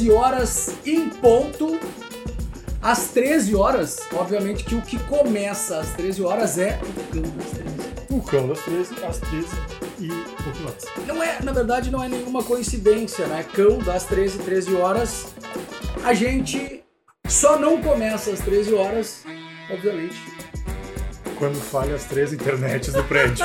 13 0.00 0.10
horas 0.12 0.74
em 0.86 1.08
ponto. 1.10 1.78
Às 2.80 3.08
13 3.08 3.54
horas, 3.54 3.98
obviamente 4.14 4.64
que 4.64 4.74
o 4.74 4.80
que 4.80 4.98
começa 5.00 5.78
às 5.78 5.90
13 5.90 6.22
horas 6.22 6.56
é 6.56 6.80
o 6.82 7.12
cão 7.12 7.22
das 7.36 7.50
13. 7.50 7.68
O 8.08 8.22
cão 8.22 8.48
das 8.48 8.60
13, 8.60 9.04
às 9.04 9.18
13 9.18 9.46
e 9.98 10.10
um 10.10 10.24
pouco 10.24 10.68
antes. 10.68 10.86
Não 11.06 11.22
é, 11.22 11.42
na 11.42 11.52
verdade, 11.52 11.90
não 11.90 12.02
é 12.02 12.08
nenhuma 12.08 12.42
coincidência, 12.42 13.26
né? 13.26 13.44
Cão 13.52 13.76
das 13.78 14.04
13, 14.04 14.38
13 14.38 14.74
horas. 14.76 15.26
A 16.02 16.14
gente 16.14 16.82
só 17.28 17.58
não 17.58 17.82
começa 17.82 18.30
às 18.30 18.40
13 18.40 18.72
horas, 18.72 19.22
obviamente. 19.70 20.16
Quando 21.40 21.58
falha 21.58 21.94
as 21.94 22.04
três 22.04 22.34
internets 22.34 22.92
do 22.92 23.02
prédio. 23.02 23.42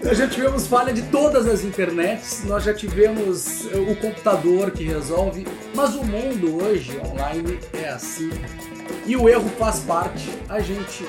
Nós 0.00 0.16
já 0.16 0.28
tivemos 0.28 0.68
falha 0.68 0.92
de 0.92 1.02
todas 1.10 1.48
as 1.48 1.64
internets, 1.64 2.44
nós 2.44 2.62
já 2.62 2.72
tivemos 2.72 3.66
eh, 3.72 3.76
o 3.76 3.96
computador 3.96 4.70
que 4.70 4.84
resolve, 4.84 5.44
mas 5.74 5.96
o 5.96 6.04
mundo 6.04 6.62
hoje 6.62 6.96
online 7.00 7.58
é 7.72 7.88
assim. 7.88 8.30
E 9.04 9.16
o 9.16 9.28
erro 9.28 9.48
faz 9.58 9.80
parte, 9.80 10.30
a 10.48 10.60
gente 10.60 11.04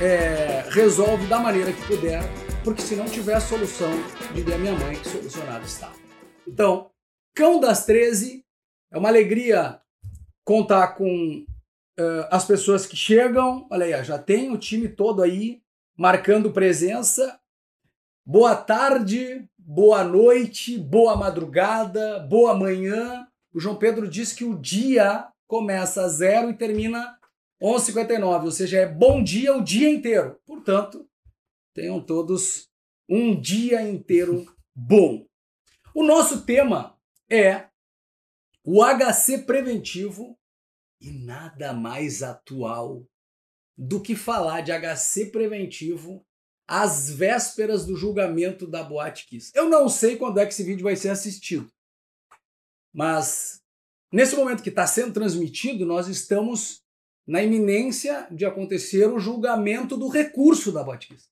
é, 0.00 0.64
resolve 0.70 1.26
da 1.26 1.38
maneira 1.38 1.70
que 1.70 1.86
puder, 1.86 2.22
porque 2.64 2.80
se 2.80 2.96
não 2.96 3.04
tiver 3.04 3.38
solução, 3.40 3.92
diria 4.32 4.56
minha 4.56 4.72
mãe 4.72 4.96
que 4.96 5.06
solucionado 5.06 5.66
está. 5.66 5.92
Então, 6.48 6.90
Cão 7.34 7.60
das 7.60 7.84
13 7.84 8.42
é 8.90 8.96
uma 8.96 9.10
alegria 9.10 9.78
contar 10.42 10.94
com 10.94 11.44
uh, 11.98 12.26
as 12.30 12.44
pessoas 12.44 12.86
que 12.86 12.96
chegam. 12.96 13.66
Olha 13.70 13.84
aí, 13.84 14.04
já 14.04 14.18
tem 14.18 14.50
o 14.50 14.58
time 14.58 14.88
todo 14.88 15.22
aí 15.22 15.62
marcando 15.96 16.52
presença. 16.52 17.38
Boa 18.26 18.56
tarde, 18.56 19.48
boa 19.58 20.02
noite, 20.02 20.78
boa 20.78 21.16
madrugada, 21.16 22.20
boa 22.20 22.54
manhã. 22.54 23.26
O 23.52 23.60
João 23.60 23.76
Pedro 23.76 24.08
disse 24.08 24.34
que 24.34 24.44
o 24.44 24.58
dia 24.58 25.28
começa 25.46 26.04
às 26.04 26.14
zero 26.14 26.50
e 26.50 26.54
termina 26.54 27.16
11h59, 27.62 28.44
ou 28.44 28.50
seja, 28.50 28.78
é 28.80 28.86
bom 28.86 29.22
dia 29.22 29.56
o 29.56 29.62
dia 29.62 29.88
inteiro. 29.90 30.40
Portanto, 30.46 31.06
tenham 31.74 32.00
todos 32.00 32.68
um 33.08 33.38
dia 33.38 33.82
inteiro 33.82 34.44
bom. 34.74 35.24
O 35.94 36.02
nosso 36.02 36.44
tema 36.44 36.98
é 37.30 37.68
o 38.64 38.82
HC 38.82 39.44
preventivo 39.46 40.36
e 41.04 41.12
nada 41.12 41.72
mais 41.72 42.22
atual 42.22 43.06
do 43.76 44.00
que 44.00 44.16
falar 44.16 44.62
de 44.62 44.72
HC 44.72 45.26
preventivo 45.26 46.24
às 46.66 47.10
vésperas 47.10 47.84
do 47.84 47.94
julgamento 47.94 48.66
da 48.66 48.82
Boate 48.82 49.26
Kiss. 49.26 49.52
Eu 49.54 49.68
não 49.68 49.88
sei 49.88 50.16
quando 50.16 50.38
é 50.38 50.46
que 50.46 50.52
esse 50.52 50.62
vídeo 50.62 50.82
vai 50.82 50.96
ser 50.96 51.10
assistido, 51.10 51.70
mas 52.92 53.60
nesse 54.10 54.34
momento 54.34 54.62
que 54.62 54.70
está 54.70 54.86
sendo 54.86 55.12
transmitido, 55.12 55.84
nós 55.84 56.08
estamos 56.08 56.82
na 57.26 57.42
iminência 57.42 58.26
de 58.30 58.46
acontecer 58.46 59.06
o 59.06 59.18
julgamento 59.18 59.96
do 59.96 60.08
recurso 60.08 60.72
da 60.72 60.82
Boate 60.82 61.08
Kiss. 61.08 61.28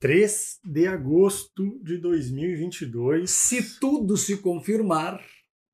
3 0.00 0.60
de 0.64 0.86
agosto 0.86 1.78
de 1.82 1.98
2022. 1.98 3.30
Se 3.30 3.78
tudo 3.78 4.16
se 4.16 4.36
confirmar, 4.38 5.24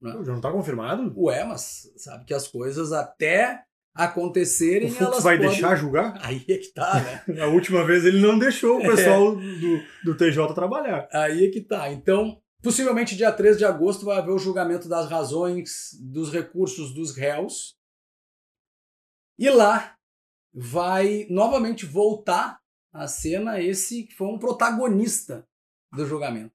né? 0.00 0.12
Já 0.12 0.30
não 0.30 0.36
está 0.36 0.50
confirmado? 0.50 1.12
Ué, 1.16 1.44
mas 1.44 1.92
sabe 1.96 2.24
que 2.24 2.34
as 2.34 2.48
coisas 2.48 2.92
até 2.92 3.64
acontecerem. 3.94 4.88
O 4.88 4.92
Fux 4.92 5.22
vai 5.22 5.36
podem... 5.36 5.50
deixar 5.50 5.76
julgar? 5.76 6.18
Aí 6.24 6.44
é 6.48 6.58
que 6.58 6.72
tá, 6.72 7.00
né? 7.02 7.40
A 7.42 7.46
última 7.46 7.84
vez 7.84 8.04
ele 8.04 8.20
não 8.20 8.38
deixou 8.38 8.78
o 8.78 8.82
pessoal 8.82 9.32
é. 9.32 9.36
do, 9.36 9.82
do 10.04 10.16
TJ 10.16 10.54
trabalhar. 10.54 11.08
Aí 11.12 11.46
é 11.46 11.50
que 11.50 11.60
tá. 11.60 11.90
Então, 11.92 12.40
possivelmente 12.62 13.16
dia 13.16 13.32
13 13.32 13.58
de 13.58 13.64
agosto 13.64 14.04
vai 14.04 14.18
haver 14.18 14.32
o 14.32 14.38
julgamento 14.38 14.88
das 14.88 15.08
razões 15.08 15.90
dos 16.00 16.32
recursos 16.32 16.94
dos 16.94 17.16
réus. 17.16 17.74
E 19.38 19.48
lá 19.48 19.96
vai 20.52 21.26
novamente 21.30 21.86
voltar 21.86 22.58
à 22.92 23.06
cena 23.06 23.60
esse 23.60 24.04
que 24.04 24.14
foi 24.14 24.26
um 24.28 24.38
protagonista 24.38 25.46
do 25.92 26.06
julgamento. 26.06 26.54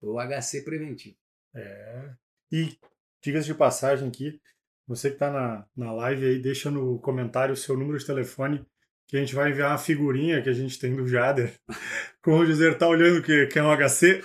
O 0.00 0.18
HC 0.20 0.62
preventivo. 0.62 1.16
É. 1.54 2.14
E 2.50 2.78
diga-se 3.22 3.46
de 3.46 3.54
passagem 3.54 4.08
aqui, 4.08 4.40
você 4.86 5.08
que 5.08 5.16
está 5.16 5.30
na, 5.30 5.66
na 5.76 5.92
live 5.92 6.26
aí, 6.26 6.38
deixa 6.38 6.70
no 6.70 6.98
comentário 7.00 7.52
o 7.52 7.56
seu 7.56 7.76
número 7.76 7.98
de 7.98 8.06
telefone, 8.06 8.64
que 9.08 9.16
a 9.16 9.20
gente 9.20 9.34
vai 9.34 9.50
enviar 9.50 9.70
uma 9.70 9.78
figurinha 9.78 10.42
que 10.42 10.48
a 10.48 10.52
gente 10.52 10.78
tem 10.78 10.94
do 10.94 11.06
Jader. 11.06 11.54
Como 12.22 12.44
dizer, 12.44 12.76
tá 12.78 12.88
olhando 12.88 13.22
que, 13.22 13.46
que 13.46 13.58
é 13.58 13.62
um 13.62 13.70
HC? 13.76 14.22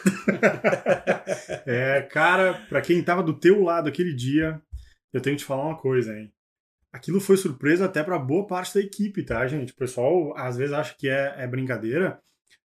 é, 1.66 2.02
cara, 2.04 2.54
para 2.68 2.82
quem 2.82 3.04
tava 3.04 3.22
do 3.22 3.38
teu 3.38 3.64
lado 3.64 3.90
aquele 3.90 4.14
dia, 4.14 4.62
eu 5.14 5.22
tenho 5.22 5.36
que 5.36 5.42
te 5.42 5.46
falar 5.46 5.66
uma 5.66 5.78
coisa, 5.78 6.18
hein? 6.18 6.32
Aquilo 6.92 7.22
foi 7.22 7.38
surpresa 7.38 7.86
até 7.86 8.04
para 8.04 8.20
boa 8.20 8.46
parte 8.46 8.74
da 8.74 8.82
equipe, 8.82 9.24
tá, 9.24 9.46
gente? 9.48 9.72
O 9.72 9.76
pessoal 9.76 10.36
às 10.36 10.58
vezes 10.58 10.74
acha 10.74 10.96
que 10.98 11.08
é, 11.08 11.36
é 11.38 11.48
brincadeira, 11.48 12.20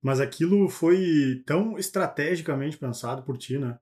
mas 0.03 0.21
aquilo 0.21 0.69
foi 0.69 1.43
tão 1.47 1.79
estrategicamente 1.79 2.77
pensado 2.77 3.23
por 3.23 3.39
ti, 3.39 3.59
né? 3.59 3.79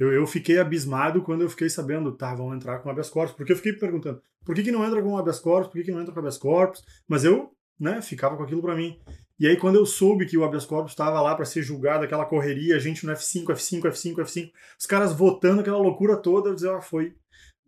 Eu, 0.00 0.10
eu 0.10 0.26
fiquei 0.26 0.58
abismado 0.58 1.20
quando 1.20 1.42
eu 1.42 1.50
fiquei 1.50 1.68
sabendo, 1.68 2.10
tá, 2.16 2.34
vão 2.34 2.54
entrar 2.54 2.78
com 2.78 2.88
habeas 2.88 3.10
corpus, 3.10 3.36
porque 3.36 3.52
eu 3.52 3.56
fiquei 3.56 3.74
perguntando, 3.74 4.22
por 4.46 4.54
que, 4.54 4.62
que 4.62 4.72
não 4.72 4.82
entra 4.82 5.02
com 5.02 5.18
habeas 5.18 5.38
corpus, 5.38 5.66
por 5.68 5.76
que, 5.76 5.84
que 5.84 5.92
não 5.92 6.00
entra 6.00 6.14
com 6.14 6.20
habeas 6.20 6.38
corpus? 6.38 6.82
Mas 7.06 7.22
eu, 7.22 7.50
né, 7.78 8.00
ficava 8.00 8.34
com 8.34 8.42
aquilo 8.42 8.62
para 8.62 8.74
mim. 8.74 8.98
E 9.38 9.46
aí, 9.46 9.58
quando 9.58 9.76
eu 9.76 9.84
soube 9.84 10.24
que 10.24 10.38
o 10.38 10.44
habeas 10.44 10.64
corpus 10.64 10.92
estava 10.92 11.20
lá 11.20 11.34
para 11.34 11.44
ser 11.44 11.62
julgado, 11.62 12.02
aquela 12.02 12.24
correria, 12.24 12.76
a 12.76 12.78
gente 12.78 13.04
no 13.04 13.12
F5, 13.12 13.44
F5, 13.48 13.82
F5, 13.82 14.14
F5, 14.16 14.50
os 14.78 14.86
caras 14.86 15.12
votando 15.12 15.60
aquela 15.60 15.78
loucura 15.78 16.16
toda, 16.16 16.48
eu 16.48 16.54
dizia, 16.54 16.74
ah, 16.74 16.80
foi 16.80 17.14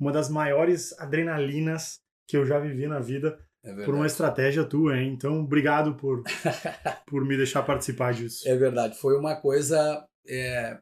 uma 0.01 0.11
das 0.11 0.31
maiores 0.31 0.99
adrenalinas 0.99 2.01
que 2.27 2.37
eu 2.37 2.47
já 2.47 2.59
vivi 2.59 2.87
na 2.87 2.99
vida 2.99 3.39
é 3.63 3.85
por 3.85 3.95
uma 3.95 4.07
estratégia 4.07 4.65
tua, 4.65 4.99
hein? 4.99 5.13
Então, 5.13 5.41
obrigado 5.41 5.95
por, 5.97 6.23
por 7.07 7.25
me 7.25 7.37
deixar 7.37 7.63
participar 7.63 8.15
disso. 8.15 8.49
É 8.49 8.57
verdade, 8.57 8.99
foi 8.99 9.17
uma 9.19 9.37
coisa 9.37 10.05
é, 10.27 10.79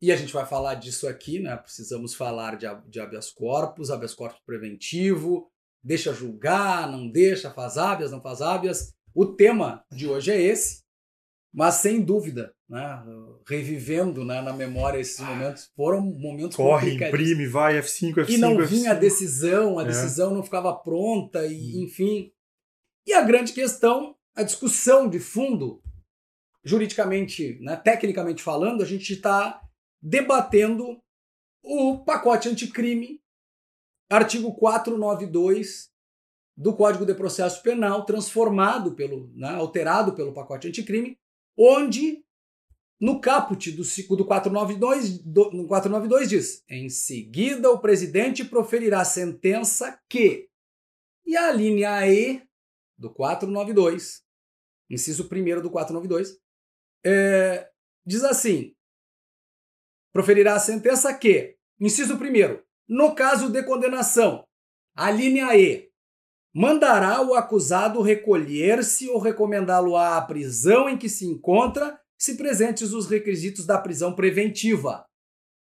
e 0.00 0.12
a 0.12 0.16
gente 0.16 0.32
vai 0.32 0.44
falar 0.44 0.74
disso 0.74 1.08
aqui, 1.08 1.38
né? 1.38 1.56
Precisamos 1.56 2.14
falar 2.14 2.56
de, 2.56 2.66
de 2.88 3.00
habeas 3.00 3.30
corpus, 3.30 3.90
habeas 3.90 4.14
corpus 4.14 4.40
preventivo, 4.44 5.50
deixa 5.82 6.12
julgar, 6.12 6.90
não 6.90 7.08
deixa, 7.08 7.50
faz 7.50 7.78
habeas, 7.78 8.10
não 8.10 8.20
faz 8.20 8.42
habeas. 8.42 8.94
O 9.14 9.24
tema 9.24 9.84
de 9.90 10.06
hoje 10.06 10.30
é 10.30 10.40
esse, 10.40 10.82
mas 11.52 11.76
sem 11.76 12.02
dúvida, 12.02 12.54
né? 12.68 13.02
Revivendo 13.48 14.24
né, 14.24 14.42
na 14.42 14.52
memória 14.52 14.98
esses 14.98 15.20
momentos, 15.20 15.70
foram 15.74 16.02
momentos 16.02 16.56
Corre, 16.56 16.94
imprime, 16.94 17.46
vai, 17.46 17.80
F5, 17.80 18.14
F5, 18.16 18.28
E 18.28 18.36
não 18.36 18.56
F5. 18.56 18.66
vinha 18.66 18.90
a 18.90 18.94
decisão, 18.94 19.78
a 19.78 19.82
é. 19.82 19.86
decisão 19.86 20.34
não 20.34 20.42
ficava 20.42 20.74
pronta, 20.74 21.46
e 21.46 21.76
hum. 21.76 21.84
enfim. 21.84 22.30
E 23.06 23.14
a 23.14 23.22
grande 23.22 23.54
questão, 23.54 24.14
a 24.34 24.42
discussão 24.42 25.08
de 25.08 25.18
fundo, 25.18 25.80
juridicamente, 26.62 27.58
né, 27.62 27.76
tecnicamente 27.76 28.42
falando, 28.42 28.82
a 28.82 28.86
gente 28.86 29.14
está 29.14 29.62
debatendo 30.06 31.02
o 31.64 31.98
pacote 32.04 32.48
anticrime, 32.48 33.20
artigo 34.08 34.54
492 34.54 35.90
do 36.56 36.76
Código 36.76 37.04
de 37.04 37.12
Processo 37.12 37.60
Penal, 37.60 38.06
transformado 38.06 38.94
pelo, 38.94 39.28
né, 39.34 39.48
alterado 39.48 40.14
pelo 40.14 40.32
pacote 40.32 40.68
anticrime, 40.68 41.18
onde 41.58 42.24
no 43.00 43.20
caput 43.20 43.72
do, 43.72 43.82
do 44.16 44.24
492, 44.24 45.18
do, 45.18 45.50
no 45.50 45.66
492 45.66 46.28
diz: 46.28 46.64
em 46.70 46.88
seguida 46.88 47.68
o 47.72 47.80
presidente 47.80 48.44
proferirá 48.44 49.04
sentença 49.04 50.00
que. 50.08 50.48
E 51.26 51.36
a 51.36 51.50
linha 51.50 52.06
E 52.08 52.46
do 52.96 53.12
492, 53.12 54.22
inciso 54.88 55.24
1 55.24 55.60
do 55.60 55.68
492, 55.68 56.38
é, 57.04 57.68
diz 58.06 58.22
assim: 58.22 58.75
proferirá 60.16 60.54
a 60.54 60.58
sentença 60.58 61.12
que, 61.12 61.58
inciso 61.78 62.16
primeiro, 62.16 62.64
no 62.88 63.14
caso 63.14 63.50
de 63.50 63.62
condenação, 63.64 64.46
a 64.96 65.10
linha 65.10 65.54
E, 65.54 65.90
mandará 66.54 67.20
o 67.20 67.34
acusado 67.34 68.00
recolher-se 68.00 69.10
ou 69.10 69.18
recomendá-lo 69.18 69.94
à 69.94 70.18
prisão 70.22 70.88
em 70.88 70.96
que 70.96 71.06
se 71.06 71.26
encontra, 71.26 72.00
se 72.16 72.34
presentes 72.34 72.94
os 72.94 73.06
requisitos 73.06 73.66
da 73.66 73.76
prisão 73.76 74.14
preventiva. 74.14 75.04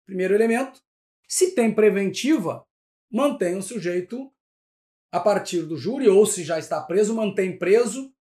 Primeiro 0.05 0.35
elemento, 0.35 0.83
se 1.27 1.55
tem 1.55 1.75
preventiva, 1.75 2.63
mantém 3.11 3.57
o 3.57 3.63
sujeito 3.63 4.31
a 5.11 5.19
partir 5.19 5.63
do 5.63 5.79
júri, 5.79 6.11
ou 6.11 6.27
se 6.27 6.45
já 6.45 6.59
está 6.59 6.79
preso, 6.83 7.15
mantém 7.15 7.59
preso, 7.59 8.13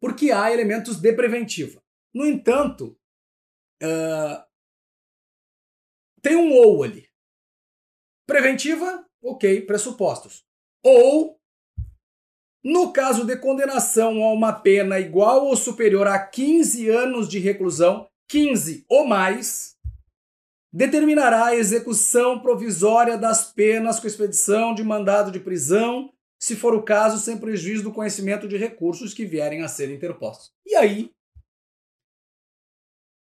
porque 0.00 0.32
há 0.32 0.52
elementos 0.52 1.00
de 1.00 1.12
preventiva. 1.12 1.80
No 2.12 2.26
entanto, 2.26 2.98
tem 6.22 6.36
um 6.36 6.52
ou 6.52 6.82
ali. 6.82 7.08
Preventiva, 8.26 9.04
ok, 9.22 9.62
pressupostos. 9.62 10.44
Ou, 10.84 11.38
no 12.64 12.92
caso 12.92 13.24
de 13.24 13.36
condenação 13.36 14.22
a 14.22 14.32
uma 14.32 14.52
pena 14.52 14.98
igual 14.98 15.46
ou 15.46 15.56
superior 15.56 16.06
a 16.06 16.18
15 16.18 16.88
anos 16.88 17.28
de 17.28 17.38
reclusão, 17.38 18.08
15 18.28 18.84
ou 18.88 19.06
mais, 19.06 19.76
determinará 20.72 21.46
a 21.46 21.56
execução 21.56 22.40
provisória 22.40 23.18
das 23.18 23.52
penas 23.52 23.98
com 23.98 24.06
expedição 24.06 24.74
de 24.74 24.84
mandado 24.84 25.32
de 25.32 25.40
prisão, 25.40 26.12
se 26.40 26.54
for 26.54 26.74
o 26.74 26.82
caso, 26.82 27.18
sem 27.18 27.36
prejuízo 27.36 27.82
do 27.82 27.92
conhecimento 27.92 28.46
de 28.46 28.56
recursos 28.56 29.12
que 29.12 29.26
vierem 29.26 29.62
a 29.62 29.68
ser 29.68 29.90
interpostos. 29.90 30.52
E 30.64 30.74
aí, 30.74 31.10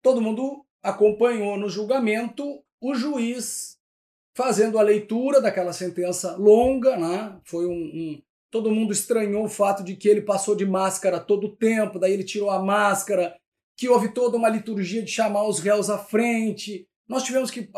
todo 0.02 0.20
mundo 0.20 0.64
acompanhou 0.82 1.56
no 1.56 1.68
julgamento 1.68 2.62
o 2.80 2.94
juiz 2.94 3.78
fazendo 4.34 4.78
a 4.78 4.82
leitura 4.82 5.40
daquela 5.40 5.72
sentença 5.72 6.36
longa, 6.36 6.96
né? 6.96 7.36
Foi 7.44 7.66
um, 7.66 7.72
um, 7.72 8.22
todo 8.50 8.70
mundo 8.70 8.92
estranhou 8.92 9.44
o 9.44 9.48
fato 9.48 9.82
de 9.82 9.96
que 9.96 10.08
ele 10.08 10.22
passou 10.22 10.54
de 10.54 10.64
máscara 10.64 11.18
todo 11.18 11.48
o 11.48 11.56
tempo, 11.56 11.98
daí 11.98 12.12
ele 12.12 12.22
tirou 12.22 12.50
a 12.50 12.62
máscara, 12.62 13.34
que 13.76 13.88
houve 13.88 14.12
toda 14.12 14.36
uma 14.36 14.48
liturgia 14.48 15.02
de 15.02 15.10
chamar 15.10 15.46
os 15.46 15.58
réus 15.58 15.90
à 15.90 15.98
frente. 15.98 16.86
Nós 17.08 17.22
tivemos 17.22 17.50
que 17.50 17.68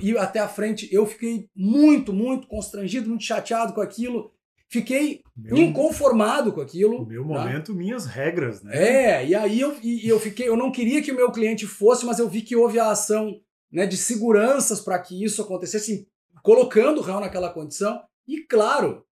ir 0.00 0.18
até 0.18 0.40
a 0.40 0.48
frente. 0.48 0.88
Eu 0.92 1.06
fiquei 1.06 1.46
muito, 1.54 2.12
muito 2.12 2.48
constrangido, 2.48 3.08
muito 3.08 3.24
chateado 3.24 3.72
com 3.72 3.80
aquilo. 3.80 4.32
Fiquei 4.68 5.22
meu, 5.36 5.56
inconformado 5.56 6.52
com 6.52 6.60
aquilo. 6.60 7.06
Meu 7.06 7.22
tá? 7.22 7.28
momento, 7.28 7.74
minhas 7.74 8.06
regras, 8.06 8.62
né? 8.62 8.76
É, 8.76 9.26
e 9.26 9.34
aí 9.34 9.60
eu, 9.60 9.76
e 9.82 10.08
eu 10.08 10.20
fiquei, 10.20 10.48
eu 10.48 10.56
não 10.56 10.70
queria 10.70 11.02
que 11.02 11.12
o 11.12 11.16
meu 11.16 11.32
cliente 11.32 11.66
fosse, 11.66 12.04
mas 12.04 12.18
eu 12.18 12.28
vi 12.28 12.42
que 12.42 12.56
houve 12.56 12.78
a 12.78 12.90
ação 12.90 13.40
né, 13.70 13.86
de 13.86 13.96
seguranças 13.96 14.80
para 14.80 14.98
que 14.98 15.22
isso 15.22 15.42
acontecesse, 15.42 16.08
colocando 16.42 16.98
o 16.98 17.02
réu 17.02 17.20
naquela 17.20 17.52
condição. 17.52 18.02
E 18.26 18.42
claro, 18.44 19.04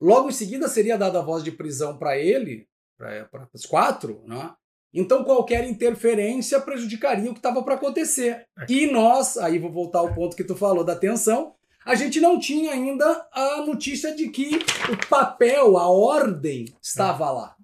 logo 0.00 0.28
em 0.28 0.32
seguida 0.32 0.68
seria 0.68 0.98
dada 0.98 1.18
a 1.18 1.22
voz 1.22 1.42
de 1.42 1.50
prisão 1.50 1.98
para 1.98 2.16
ele, 2.18 2.66
para 2.96 3.48
os 3.52 3.66
quatro, 3.66 4.22
né? 4.26 4.54
Então 4.94 5.24
qualquer 5.24 5.66
interferência 5.68 6.60
prejudicaria 6.60 7.30
o 7.30 7.32
que 7.32 7.38
estava 7.38 7.62
para 7.62 7.76
acontecer. 7.76 8.46
E 8.68 8.86
nós, 8.86 9.38
aí 9.38 9.58
vou 9.58 9.72
voltar 9.72 10.00
ao 10.00 10.14
ponto 10.14 10.36
que 10.36 10.44
tu 10.44 10.54
falou 10.54 10.84
da 10.84 10.94
tensão, 10.94 11.54
a 11.84 11.94
gente 11.94 12.20
não 12.20 12.38
tinha 12.38 12.72
ainda 12.72 13.26
a 13.32 13.64
notícia 13.66 14.14
de 14.14 14.28
que 14.28 14.50
o 14.90 15.08
papel, 15.08 15.76
a 15.78 15.88
ordem, 15.88 16.66
estava 16.80 17.30
lá. 17.30 17.56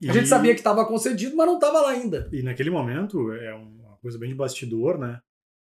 E... 0.00 0.10
A 0.10 0.12
gente 0.12 0.28
sabia 0.28 0.52
que 0.52 0.60
estava 0.60 0.84
concedido, 0.86 1.34
mas 1.34 1.46
não 1.46 1.54
estava 1.54 1.80
lá 1.80 1.90
ainda. 1.90 2.28
E 2.32 2.42
naquele 2.42 2.70
momento, 2.70 3.32
é 3.32 3.54
uma 3.54 3.73
coisa 4.04 4.18
bem 4.18 4.28
de 4.28 4.36
bastidor, 4.36 4.98
né? 4.98 5.20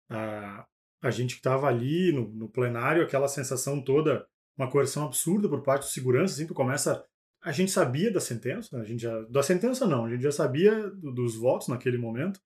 A, 0.10 0.66
a 1.02 1.12
gente 1.12 1.36
que 1.36 1.40
estava 1.40 1.68
ali 1.68 2.12
no, 2.12 2.28
no, 2.34 2.50
plenário, 2.50 3.04
aquela 3.04 3.28
sensação 3.28 3.82
toda, 3.82 4.26
uma 4.58 4.70
coerção 4.70 5.06
absurda 5.06 5.48
por 5.48 5.62
parte 5.62 5.84
do 5.84 5.92
segurança, 5.92 6.34
assim, 6.34 6.48
tu 6.48 6.54
começa... 6.54 7.06
A 7.42 7.52
gente 7.52 7.72
sabia 7.72 8.12
da 8.12 8.20
sentença, 8.20 8.78
a 8.78 8.86
gente 8.86 9.04
já... 9.04 9.22
Da 9.30 9.44
sentença 9.44 9.86
não, 9.86 10.06
a 10.06 10.10
gente 10.10 10.24
já 10.24 10.32
sabia 10.32 10.90
do, 10.90 11.14
dos 11.14 11.36
votos 11.36 11.68
naquele 11.68 11.98
momento, 11.98 12.40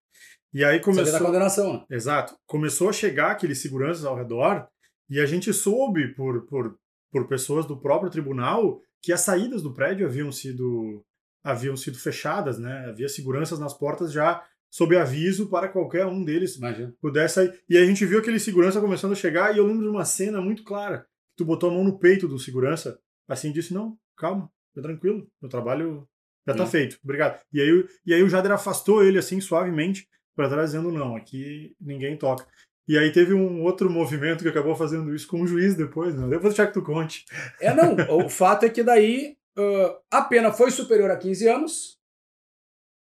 e 0.53 0.63
aí 0.63 0.79
começou. 0.79 1.05
Sabia 1.05 1.19
da 1.19 1.25
condenação. 1.25 1.73
Né? 1.73 1.85
Exato. 1.91 2.35
Começou 2.45 2.89
a 2.89 2.93
chegar 2.93 3.31
aqueles 3.31 3.61
seguranças 3.61 4.05
ao 4.05 4.15
redor 4.15 4.67
e 5.09 5.19
a 5.19 5.25
gente 5.25 5.53
soube 5.53 6.13
por, 6.15 6.45
por, 6.47 6.77
por 7.11 7.27
pessoas 7.27 7.65
do 7.65 7.79
próprio 7.79 8.09
tribunal 8.09 8.81
que 9.01 9.13
as 9.13 9.21
saídas 9.21 9.61
do 9.61 9.73
prédio 9.73 10.07
haviam 10.07 10.31
sido 10.31 11.05
haviam 11.43 11.77
sido 11.77 11.97
fechadas, 11.97 12.57
né? 12.57 12.87
Havia 12.89 13.07
seguranças 13.07 13.57
nas 13.57 13.73
portas 13.73 14.11
já 14.11 14.43
sob 14.69 14.95
aviso 14.97 15.49
para 15.49 15.67
qualquer 15.67 16.05
um 16.05 16.23
deles 16.23 16.55
Imagina. 16.55 16.93
pudesse 17.01 17.35
sair. 17.35 17.53
E 17.69 17.77
a 17.77 17.85
gente 17.85 18.05
viu 18.05 18.19
aquele 18.19 18.39
segurança 18.39 18.81
começando 18.81 19.13
a 19.13 19.15
chegar 19.15 19.53
e 19.53 19.57
eu 19.57 19.65
lembro 19.65 19.83
de 19.83 19.89
uma 19.89 20.05
cena 20.05 20.41
muito 20.41 20.63
clara. 20.63 21.05
Tu 21.35 21.45
botou 21.45 21.69
a 21.69 21.73
mão 21.73 21.83
no 21.83 21.99
peito 21.99 22.27
do 22.27 22.39
segurança, 22.39 22.99
assim 23.27 23.51
disse: 23.51 23.73
"Não, 23.73 23.97
calma, 24.17 24.49
fica 24.69 24.81
tranquilo, 24.87 25.27
meu 25.41 25.49
trabalho 25.49 26.07
já 26.45 26.53
está 26.53 26.65
feito, 26.65 26.97
obrigado". 27.03 27.41
E 27.53 27.61
aí, 27.61 27.85
e 28.05 28.13
aí 28.13 28.23
o 28.23 28.29
Jader 28.29 28.51
afastou 28.51 29.03
ele 29.03 29.19
assim 29.19 29.39
suavemente 29.39 30.07
para 30.35 30.49
trás 30.49 30.71
dizendo 30.71 30.91
não, 30.91 31.15
aqui 31.15 31.75
ninguém 31.79 32.17
toca. 32.17 32.45
E 32.87 32.97
aí 32.97 33.11
teve 33.11 33.33
um 33.33 33.63
outro 33.63 33.89
movimento 33.89 34.43
que 34.43 34.49
acabou 34.49 34.73
fazendo 34.73 35.13
isso 35.13 35.27
com 35.27 35.41
o 35.41 35.47
juiz 35.47 35.75
depois, 35.75 36.15
né? 36.15 36.25
Depois 36.27 36.53
deixar 36.53 36.67
que 36.67 36.73
tu 36.73 36.81
conte. 36.81 37.25
É, 37.59 37.73
não. 37.73 37.95
o 38.25 38.29
fato 38.29 38.65
é 38.65 38.69
que 38.69 38.81
daí 38.81 39.35
uh, 39.57 39.97
a 40.09 40.21
pena 40.21 40.53
foi 40.53 40.71
superior 40.71 41.11
a 41.11 41.17
15 41.17 41.47
anos. 41.49 41.96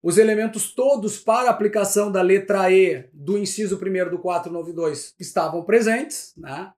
Os 0.03 0.17
elementos 0.17 0.73
todos 0.73 1.17
para 1.17 1.49
aplicação 1.49 2.11
da 2.11 2.21
letra 2.21 2.69
E 2.69 3.09
do 3.13 3.37
inciso 3.37 3.77
1 3.77 4.09
do 4.09 4.19
492 4.19 5.15
estavam 5.17 5.63
presentes. 5.63 6.33
Né? 6.35 6.73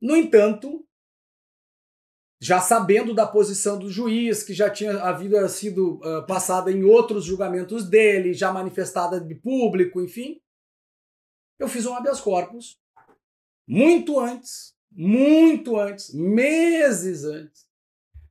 No 0.00 0.16
entanto, 0.16 0.82
já 2.40 2.60
sabendo 2.60 3.14
da 3.14 3.26
posição 3.26 3.78
do 3.78 3.90
juiz, 3.90 4.42
que 4.42 4.54
já 4.54 4.70
tinha 4.70 4.98
havido 5.02 5.46
sido 5.46 5.96
uh, 5.96 6.26
passada 6.26 6.72
em 6.72 6.84
outros 6.84 7.26
julgamentos 7.26 7.86
dele, 7.86 8.32
já 8.32 8.50
manifestada 8.50 9.20
de 9.20 9.34
público, 9.34 10.00
enfim, 10.00 10.40
eu 11.58 11.68
fiz 11.68 11.84
um 11.84 11.94
habeas 11.94 12.20
corpus 12.20 12.78
muito 13.68 14.18
antes, 14.18 14.74
muito 14.90 15.78
antes, 15.78 16.14
meses 16.14 17.24
antes. 17.24 17.66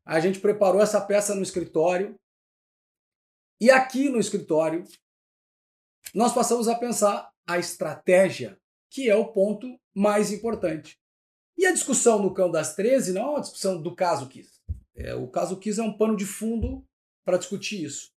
A 0.03 0.19
gente 0.19 0.39
preparou 0.39 0.81
essa 0.81 0.99
peça 0.99 1.35
no 1.35 1.43
escritório 1.43 2.19
e 3.63 3.71
aqui 3.71 4.09
no 4.09 4.19
escritório 4.19 4.83
nós 6.13 6.33
passamos 6.33 6.67
a 6.67 6.75
pensar 6.75 7.31
a 7.47 7.57
estratégia, 7.57 8.59
que 8.89 9.09
é 9.09 9.15
o 9.15 9.31
ponto 9.31 9.79
mais 9.95 10.33
importante. 10.33 10.99
E 11.57 11.65
a 11.65 11.71
discussão 11.71 12.21
no 12.21 12.33
Cão 12.33 12.51
das 12.51 12.75
13 12.75 13.13
não 13.13 13.21
é 13.21 13.29
uma 13.29 13.39
discussão 13.39 13.81
do 13.81 13.95
caso 13.95 14.27
Kiss. 14.27 14.59
É, 14.93 15.15
o 15.15 15.29
caso 15.29 15.57
Kiss 15.57 15.79
é 15.79 15.83
um 15.83 15.97
pano 15.97 16.17
de 16.17 16.25
fundo 16.25 16.85
para 17.23 17.37
discutir 17.37 17.85
isso. 17.85 18.11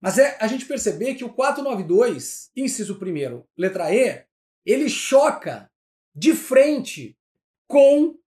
Mas 0.00 0.18
é 0.18 0.36
a 0.40 0.48
gente 0.48 0.66
perceber 0.66 1.14
que 1.14 1.22
o 1.22 1.32
492, 1.32 2.50
inciso 2.56 2.98
1, 3.00 3.44
letra 3.56 3.94
E, 3.94 4.26
ele 4.64 4.88
choca 4.88 5.70
de 6.12 6.34
frente 6.34 7.16
com 7.68 8.18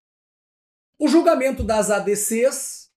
o 0.97 1.07
julgamento 1.09 1.65
das 1.65 1.91
ADCs, 1.91 2.89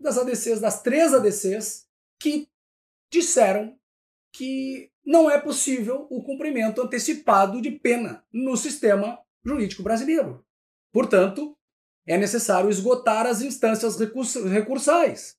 das 0.00 0.18
ADCs, 0.18 0.60
das 0.60 0.82
três 0.82 1.14
ADCs, 1.14 1.86
que 2.18 2.48
disseram 3.16 3.78
que 4.32 4.90
não 5.04 5.30
é 5.30 5.40
possível 5.40 6.06
o 6.10 6.22
cumprimento 6.22 6.82
antecipado 6.82 7.60
de 7.62 7.70
pena 7.70 8.22
no 8.30 8.56
sistema 8.56 9.18
jurídico 9.44 9.82
brasileiro. 9.82 10.44
Portanto, 10.92 11.56
é 12.06 12.18
necessário 12.18 12.68
esgotar 12.68 13.26
as 13.26 13.40
instâncias 13.40 13.96
recursais. 14.50 15.36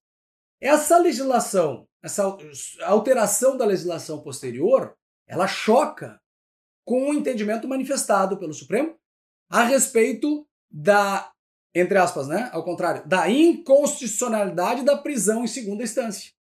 Essa 0.60 0.98
legislação, 0.98 1.88
essa 2.02 2.24
alteração 2.86 3.56
da 3.56 3.66
legislação 3.66 4.22
posterior, 4.22 4.98
ela 5.28 5.48
choca 5.48 6.20
com 6.84 7.10
o 7.10 7.14
entendimento 7.14 7.68
manifestado 7.68 8.40
pelo 8.40 8.54
Supremo 8.54 8.98
a 9.50 9.64
respeito 9.64 10.48
da, 10.72 11.32
entre 11.76 11.98
aspas, 11.98 12.28
né, 12.28 12.50
ao 12.52 12.64
contrário, 12.64 13.08
da 13.08 13.30
inconstitucionalidade 13.30 14.84
da 14.84 14.98
prisão 14.98 15.44
em 15.44 15.48
segunda 15.48 15.84
instância. 15.84 16.37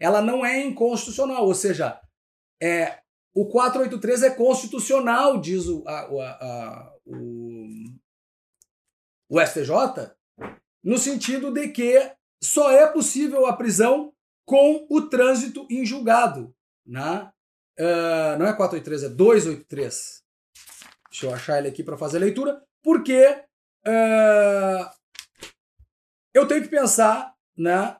Ela 0.00 0.20
não 0.20 0.44
é 0.44 0.60
inconstitucional, 0.60 1.46
ou 1.46 1.54
seja, 1.54 2.00
é, 2.62 3.00
o 3.34 3.48
483 3.48 4.22
é 4.22 4.30
constitucional, 4.30 5.40
diz 5.40 5.66
o, 5.66 5.84
a, 5.86 6.00
a, 6.00 6.30
a, 6.30 6.94
o 7.06 7.44
o 9.28 9.40
STJ, 9.40 10.12
no 10.82 10.98
sentido 10.98 11.52
de 11.52 11.68
que 11.68 12.12
só 12.42 12.70
é 12.70 12.86
possível 12.86 13.46
a 13.46 13.56
prisão 13.56 14.12
com 14.46 14.86
o 14.88 15.02
trânsito 15.02 15.66
em 15.70 15.84
julgado. 15.84 16.54
Né? 16.86 17.32
Uh, 17.78 18.38
não 18.38 18.46
é 18.46 18.52
483, 18.52 19.04
é 19.04 19.08
283. 19.08 20.22
Deixa 21.10 21.26
eu 21.26 21.34
achar 21.34 21.58
ele 21.58 21.68
aqui 21.68 21.82
para 21.82 21.96
fazer 21.96 22.18
a 22.18 22.20
leitura, 22.20 22.62
porque 22.82 23.26
uh, 23.86 24.90
eu 26.34 26.46
tenho 26.46 26.62
que 26.62 26.68
pensar 26.68 27.34
né, 27.56 27.96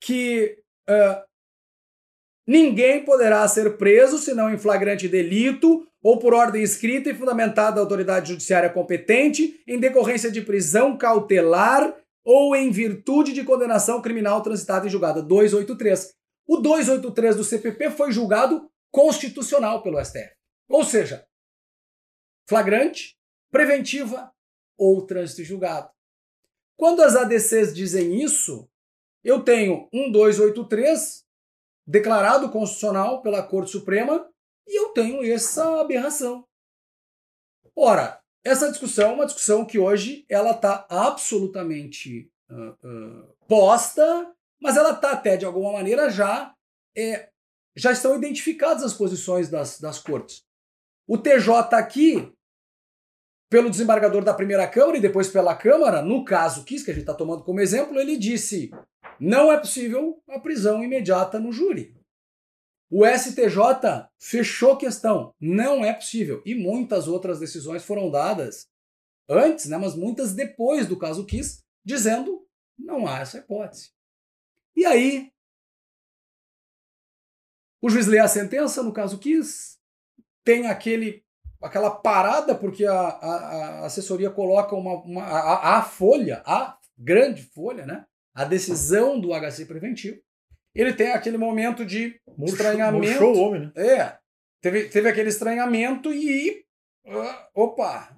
que 0.00 0.62
uh, 0.88 1.27
ninguém 2.48 3.04
poderá 3.04 3.46
ser 3.46 3.76
preso 3.76 4.16
senão 4.16 4.50
em 4.50 4.56
flagrante 4.56 5.06
delito 5.06 5.86
ou 6.02 6.18
por 6.18 6.32
ordem 6.32 6.62
escrita 6.62 7.10
e 7.10 7.14
fundamentada 7.14 7.76
da 7.76 7.82
autoridade 7.82 8.30
judiciária 8.30 8.70
competente, 8.70 9.62
em 9.66 9.78
decorrência 9.78 10.30
de 10.30 10.40
prisão 10.40 10.96
cautelar 10.96 11.94
ou 12.24 12.56
em 12.56 12.70
virtude 12.70 13.34
de 13.34 13.44
condenação 13.44 14.00
criminal 14.00 14.42
transitada 14.42 14.86
em 14.86 14.90
julgada 14.90 15.22
283. 15.22 16.14
O 16.46 16.56
283 16.56 17.36
do 17.36 17.44
CPP 17.44 17.90
foi 17.90 18.10
julgado 18.10 18.70
constitucional 18.90 19.82
pelo 19.82 20.02
STF. 20.02 20.30
Ou 20.70 20.82
seja, 20.84 21.26
flagrante, 22.48 23.18
preventiva 23.50 24.32
ou 24.78 25.04
trânsito 25.04 25.44
julgado. 25.44 25.90
Quando 26.78 27.02
as 27.02 27.14
ADCs 27.16 27.74
dizem 27.74 28.22
isso, 28.22 28.70
eu 29.22 29.42
tenho 29.42 29.88
um 29.92 30.10
283 30.10 31.27
declarado 31.88 32.50
constitucional 32.50 33.22
pela 33.22 33.42
Corte 33.42 33.70
Suprema 33.70 34.28
e 34.66 34.78
eu 34.78 34.90
tenho 34.90 35.24
essa 35.24 35.80
aberração. 35.80 36.44
Ora, 37.74 38.20
essa 38.44 38.70
discussão 38.70 39.10
é 39.10 39.14
uma 39.14 39.24
discussão 39.24 39.64
que 39.64 39.78
hoje 39.78 40.26
ela 40.28 40.50
está 40.50 40.86
absolutamente 40.90 42.30
uh, 42.50 42.86
uh, 42.86 43.36
posta, 43.48 44.34
mas 44.60 44.76
ela 44.76 44.90
está 44.90 45.12
até 45.12 45.38
de 45.38 45.46
alguma 45.46 45.72
maneira 45.72 46.10
já 46.10 46.54
é, 46.94 47.30
já 47.74 47.90
estão 47.90 48.16
identificadas 48.16 48.82
as 48.82 48.92
posições 48.92 49.48
das, 49.48 49.80
das 49.80 49.98
cortes. 49.98 50.44
O 51.06 51.16
TJ 51.16 51.74
aqui, 51.74 52.30
pelo 53.48 53.70
desembargador 53.70 54.22
da 54.24 54.34
primeira 54.34 54.66
Câmara 54.66 54.98
e 54.98 55.00
depois 55.00 55.28
pela 55.28 55.56
Câmara, 55.56 56.02
no 56.02 56.24
caso 56.24 56.64
Kiss, 56.64 56.84
que 56.84 56.90
a 56.90 56.94
gente 56.94 57.02
está 57.02 57.14
tomando 57.14 57.42
como 57.42 57.60
exemplo, 57.60 57.98
ele 57.98 58.16
disse: 58.16 58.70
não 59.18 59.50
é 59.52 59.58
possível 59.58 60.22
a 60.28 60.38
prisão 60.38 60.82
imediata 60.82 61.38
no 61.38 61.52
júri. 61.52 61.96
O 62.90 63.04
STJ 63.06 64.08
fechou 64.18 64.76
questão, 64.76 65.34
não 65.38 65.84
é 65.84 65.92
possível. 65.92 66.42
E 66.46 66.54
muitas 66.54 67.06
outras 67.06 67.38
decisões 67.38 67.84
foram 67.84 68.10
dadas 68.10 68.68
antes, 69.28 69.66
né, 69.66 69.76
mas 69.76 69.94
muitas 69.94 70.32
depois 70.32 70.86
do 70.86 70.98
caso 70.98 71.26
Kiss, 71.26 71.62
dizendo 71.84 72.46
não 72.78 73.06
há 73.06 73.18
essa 73.18 73.38
hipótese. 73.38 73.90
E 74.74 74.86
aí, 74.86 75.32
o 77.82 77.90
juiz 77.90 78.06
lê 78.06 78.18
a 78.18 78.28
sentença, 78.28 78.82
no 78.82 78.92
caso 78.92 79.18
Kiss, 79.18 79.76
tem 80.44 80.66
aquele, 80.66 81.24
aquela 81.60 81.90
parada, 81.90 82.54
porque 82.54 82.84
a, 82.84 82.92
a, 82.92 83.80
a 83.82 83.86
assessoria 83.86 84.30
coloca 84.30 84.74
uma, 84.74 84.94
uma 85.02 85.22
a, 85.22 85.78
a, 85.78 85.82
folha, 85.82 86.42
a 86.44 86.76
grande 86.96 87.42
folha, 87.42 87.84
né? 87.86 88.04
a 88.38 88.44
decisão 88.44 89.18
do 89.18 89.30
HC 89.30 89.66
preventivo. 89.66 90.20
Ele 90.72 90.92
tem 90.92 91.10
aquele 91.10 91.36
momento 91.36 91.84
de 91.84 92.20
Murcho, 92.36 92.54
estranhamento. 92.54 93.04
Murchou 93.04 93.34
o 93.34 93.40
homem, 93.40 93.60
né? 93.62 93.72
É. 93.74 94.18
Teve, 94.62 94.88
teve 94.88 95.08
aquele 95.08 95.28
estranhamento 95.28 96.12
e. 96.12 96.64
Uh, 97.04 97.62
opa, 97.62 98.16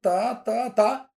tá, 0.00 0.34
tá, 0.36 0.70
tá. 0.70 1.10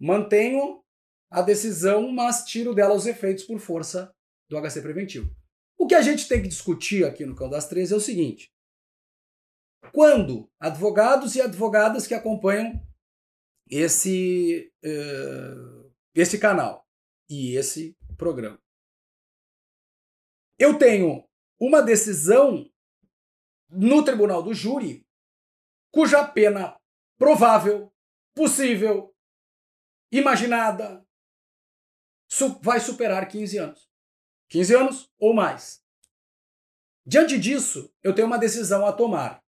Mantenho 0.00 0.82
a 1.30 1.42
decisão, 1.42 2.10
mas 2.10 2.44
tiro 2.44 2.74
dela 2.74 2.94
os 2.94 3.06
efeitos 3.06 3.44
por 3.44 3.60
força 3.60 4.12
do 4.50 4.60
HC 4.60 4.82
preventivo. 4.82 5.30
O 5.78 5.86
que 5.86 5.94
a 5.94 6.02
gente 6.02 6.26
tem 6.26 6.42
que 6.42 6.48
discutir 6.48 7.04
aqui 7.04 7.24
no 7.24 7.36
Cão 7.36 7.48
das 7.48 7.68
Três 7.68 7.92
é 7.92 7.94
o 7.94 8.00
seguinte: 8.00 8.51
quando 9.90 10.50
advogados 10.60 11.34
e 11.34 11.40
advogadas 11.40 12.06
que 12.06 12.14
acompanham 12.14 12.80
esse, 13.68 14.72
uh, 14.84 15.92
esse 16.14 16.38
canal 16.38 16.86
e 17.28 17.56
esse 17.56 17.96
programa, 18.16 18.60
eu 20.58 20.78
tenho 20.78 21.26
uma 21.58 21.82
decisão 21.82 22.70
no 23.68 24.04
tribunal 24.04 24.42
do 24.42 24.54
júri 24.54 25.06
cuja 25.90 26.26
pena 26.26 26.78
provável, 27.18 27.92
possível, 28.34 29.14
imaginada, 30.10 31.06
vai 32.60 32.80
superar 32.80 33.28
15 33.28 33.58
anos. 33.58 33.90
15 34.48 34.74
anos 34.74 35.12
ou 35.18 35.34
mais. 35.34 35.82
Diante 37.04 37.38
disso, 37.38 37.92
eu 38.02 38.14
tenho 38.14 38.26
uma 38.26 38.38
decisão 38.38 38.86
a 38.86 38.92
tomar. 38.92 39.41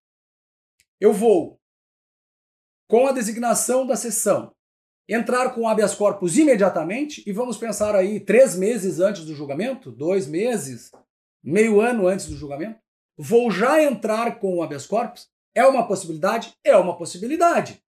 Eu 1.05 1.13
vou, 1.13 1.61
com 2.89 3.07
a 3.07 3.13
designação 3.13 3.87
da 3.87 3.95
sessão, 3.95 4.55
entrar 5.07 5.55
com 5.55 5.69
habeas 5.69 5.95
corpus 5.95 6.39
imediatamente 6.39 7.23
e 7.27 7.31
vamos 7.31 7.59
pensar 7.59 7.95
aí 7.95 8.19
três 8.19 8.57
meses 8.57 9.01
antes 9.01 9.27
do 9.27 9.35
julgamento, 9.35 9.93
dois 9.93 10.27
meses, 10.27 10.91
meio 11.43 11.79
ano 11.79 12.07
antes 12.07 12.25
do 12.25 12.39
julgamento. 12.39 12.81
Vou 13.19 13.51
já 13.51 13.83
entrar 13.83 14.39
com 14.39 14.57
o 14.57 14.63
habeas 14.63 14.87
corpus? 14.87 15.29
É 15.55 15.67
uma 15.67 15.87
possibilidade? 15.87 16.55
É 16.65 16.75
uma 16.75 16.97
possibilidade. 16.97 17.83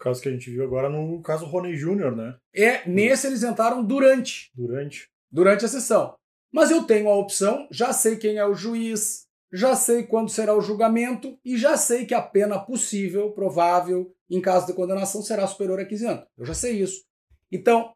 O 0.00 0.02
caso 0.02 0.22
que 0.22 0.30
a 0.30 0.32
gente 0.32 0.48
viu 0.48 0.64
agora 0.64 0.88
no 0.88 1.20
caso 1.20 1.44
Rony 1.44 1.76
Júnior, 1.76 2.16
né? 2.16 2.34
É, 2.54 2.88
nesse 2.88 3.26
eles 3.26 3.42
entraram 3.42 3.84
durante. 3.84 4.50
Durante. 4.54 5.10
Durante 5.30 5.66
a 5.66 5.68
sessão. 5.68 6.14
Mas 6.50 6.70
eu 6.70 6.84
tenho 6.84 7.10
a 7.10 7.14
opção, 7.14 7.68
já 7.70 7.92
sei 7.92 8.16
quem 8.16 8.38
é 8.38 8.46
o 8.46 8.54
juiz, 8.54 9.23
já 9.54 9.76
sei 9.76 10.02
quando 10.02 10.30
será 10.30 10.52
o 10.52 10.60
julgamento 10.60 11.38
e 11.44 11.56
já 11.56 11.76
sei 11.76 12.04
que 12.04 12.12
a 12.12 12.20
pena 12.20 12.58
possível, 12.58 13.30
provável, 13.30 14.12
em 14.28 14.40
caso 14.40 14.66
de 14.66 14.72
condenação, 14.72 15.22
será 15.22 15.46
superior 15.46 15.78
a 15.78 15.84
15 15.84 16.06
anos. 16.06 16.24
Eu 16.36 16.44
já 16.44 16.54
sei 16.54 16.82
isso. 16.82 17.04
Então, 17.52 17.94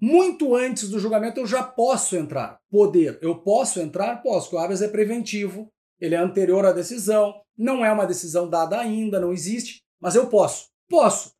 muito 0.00 0.56
antes 0.56 0.88
do 0.88 0.98
julgamento, 0.98 1.38
eu 1.38 1.46
já 1.46 1.62
posso 1.62 2.16
entrar. 2.16 2.58
Poder. 2.68 3.16
Eu 3.22 3.40
posso 3.40 3.78
entrar? 3.78 4.20
Posso, 4.22 4.46
porque 4.46 4.56
o 4.56 4.58
habeas 4.58 4.82
é 4.82 4.88
preventivo, 4.88 5.72
ele 6.00 6.16
é 6.16 6.18
anterior 6.18 6.66
à 6.66 6.72
decisão, 6.72 7.32
não 7.56 7.84
é 7.84 7.92
uma 7.92 8.06
decisão 8.06 8.50
dada 8.50 8.80
ainda, 8.80 9.20
não 9.20 9.32
existe, 9.32 9.84
mas 10.00 10.16
eu 10.16 10.26
posso. 10.26 10.68
Posso. 10.88 11.32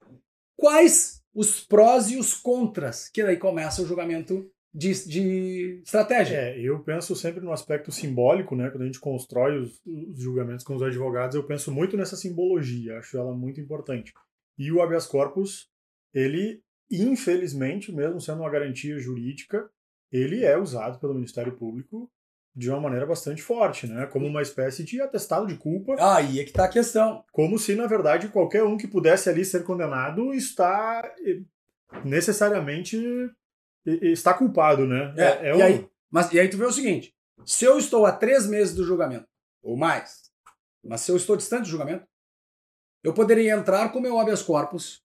Quais 0.57 1.21
os 1.35 1.61
prós 1.61 2.11
e 2.11 2.17
os 2.17 2.33
contras? 2.33 3.09
Que 3.09 3.25
daí 3.25 3.37
começa 3.37 3.83
o 3.83 3.87
julgamento 3.87 4.49
de, 4.79 5.09
de 5.09 5.81
estratégia. 5.85 6.37
É, 6.37 6.61
eu 6.61 6.79
penso 6.79 7.17
sempre 7.17 7.41
no 7.41 7.53
aspecto 7.53 7.91
simbólico, 7.91 8.55
né? 8.55 8.71
Quando 8.71 8.83
a 8.83 8.87
gente 8.87 9.01
constrói 9.01 9.59
os, 9.59 9.81
os, 9.85 10.23
julgamentos 10.23 10.65
com 10.65 10.77
os 10.77 10.83
advogados, 10.83 11.35
eu 11.35 11.43
penso 11.43 11.73
muito 11.73 11.97
nessa 11.97 12.15
simbologia, 12.15 12.99
acho 12.99 13.19
ela 13.19 13.35
muito 13.35 13.61
importante. 13.61 14.15
E 14.57 14.71
o 14.71 14.81
habeas 14.81 15.05
corpus, 15.05 15.69
ele, 16.15 16.63
infelizmente, 16.89 17.93
mesmo 17.93 18.21
sendo 18.21 18.41
uma 18.41 18.51
garantia 18.51 18.97
jurídica, 19.01 19.69
ele 20.13 20.45
é 20.45 20.57
usado 20.57 21.01
pelo 21.01 21.15
Ministério 21.15 21.57
Público 21.57 22.09
de 22.55 22.71
uma 22.71 22.81
maneira 22.81 23.05
bastante 23.05 23.43
forte, 23.43 23.89
né? 23.89 24.07
Como 24.07 24.27
uma 24.27 24.43
espécie 24.43 24.85
de 24.85 25.01
atestado 25.01 25.47
de 25.49 25.57
culpa. 25.57 25.97
Aí 25.99 26.39
é 26.39 26.45
que 26.45 26.51
está 26.51 26.65
a 26.65 26.69
questão. 26.69 27.25
Como 27.33 27.59
se, 27.59 27.75
na 27.75 27.89
verdade, 27.89 28.29
qualquer 28.29 28.63
um 28.63 28.77
que 28.77 28.87
pudesse 28.87 29.29
ali 29.29 29.45
ser 29.45 29.65
condenado 29.65 30.33
está 30.33 31.03
eh, 31.27 31.41
necessariamente 32.05 32.97
está 34.03 34.35
culpado, 34.35 34.87
né? 34.87 35.15
É, 35.17 35.23
é, 35.23 35.49
é 35.49 35.55
um... 35.55 35.59
e, 35.59 35.63
aí, 35.63 35.91
mas, 36.11 36.33
e 36.33 36.41
aí 36.41 36.49
tu 36.49 36.57
vê 36.57 36.65
o 36.65 36.73
seguinte: 36.73 37.15
se 37.45 37.65
eu 37.65 37.79
estou 37.79 38.07
a 38.07 38.13
três 38.13 38.47
meses 38.47 38.75
do 38.75 38.85
julgamento, 38.85 39.27
ou 39.63 39.77
mais, 39.77 40.31
mas 40.85 41.01
se 41.01 41.11
eu 41.11 41.17
estou 41.17 41.37
distante 41.37 41.63
do 41.63 41.69
julgamento, 41.69 42.07
eu 43.03 43.15
poderia 43.15 43.55
entrar 43.55 43.91
com 43.93 44.01
meu 44.01 44.19
habeas 44.19 44.43
corpus, 44.43 45.03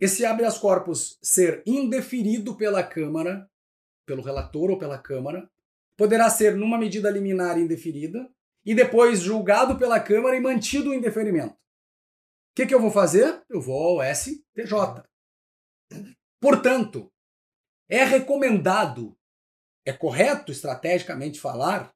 esse 0.00 0.24
habeas 0.24 0.58
corpus 0.58 1.18
ser 1.22 1.62
indeferido 1.66 2.56
pela 2.56 2.82
Câmara, 2.82 3.48
pelo 4.06 4.22
relator 4.22 4.70
ou 4.70 4.78
pela 4.78 4.98
Câmara, 4.98 5.48
poderá 5.96 6.28
ser 6.28 6.54
numa 6.54 6.78
medida 6.78 7.10
liminar 7.10 7.58
indeferida 7.58 8.30
e 8.64 8.74
depois 8.74 9.20
julgado 9.20 9.78
pela 9.78 9.98
Câmara 10.00 10.36
e 10.36 10.40
mantido 10.40 10.90
o 10.90 10.94
indeferimento. 10.94 11.54
O 11.54 11.58
que, 12.56 12.66
que 12.66 12.74
eu 12.74 12.80
vou 12.80 12.90
fazer? 12.90 13.42
Eu 13.48 13.60
vou 13.60 14.00
ao 14.00 14.14
STJ. 14.14 15.02
Portanto, 16.40 17.10
é 17.88 18.04
recomendado, 18.04 19.16
é 19.84 19.92
correto 19.92 20.50
estrategicamente 20.50 21.40
falar, 21.40 21.92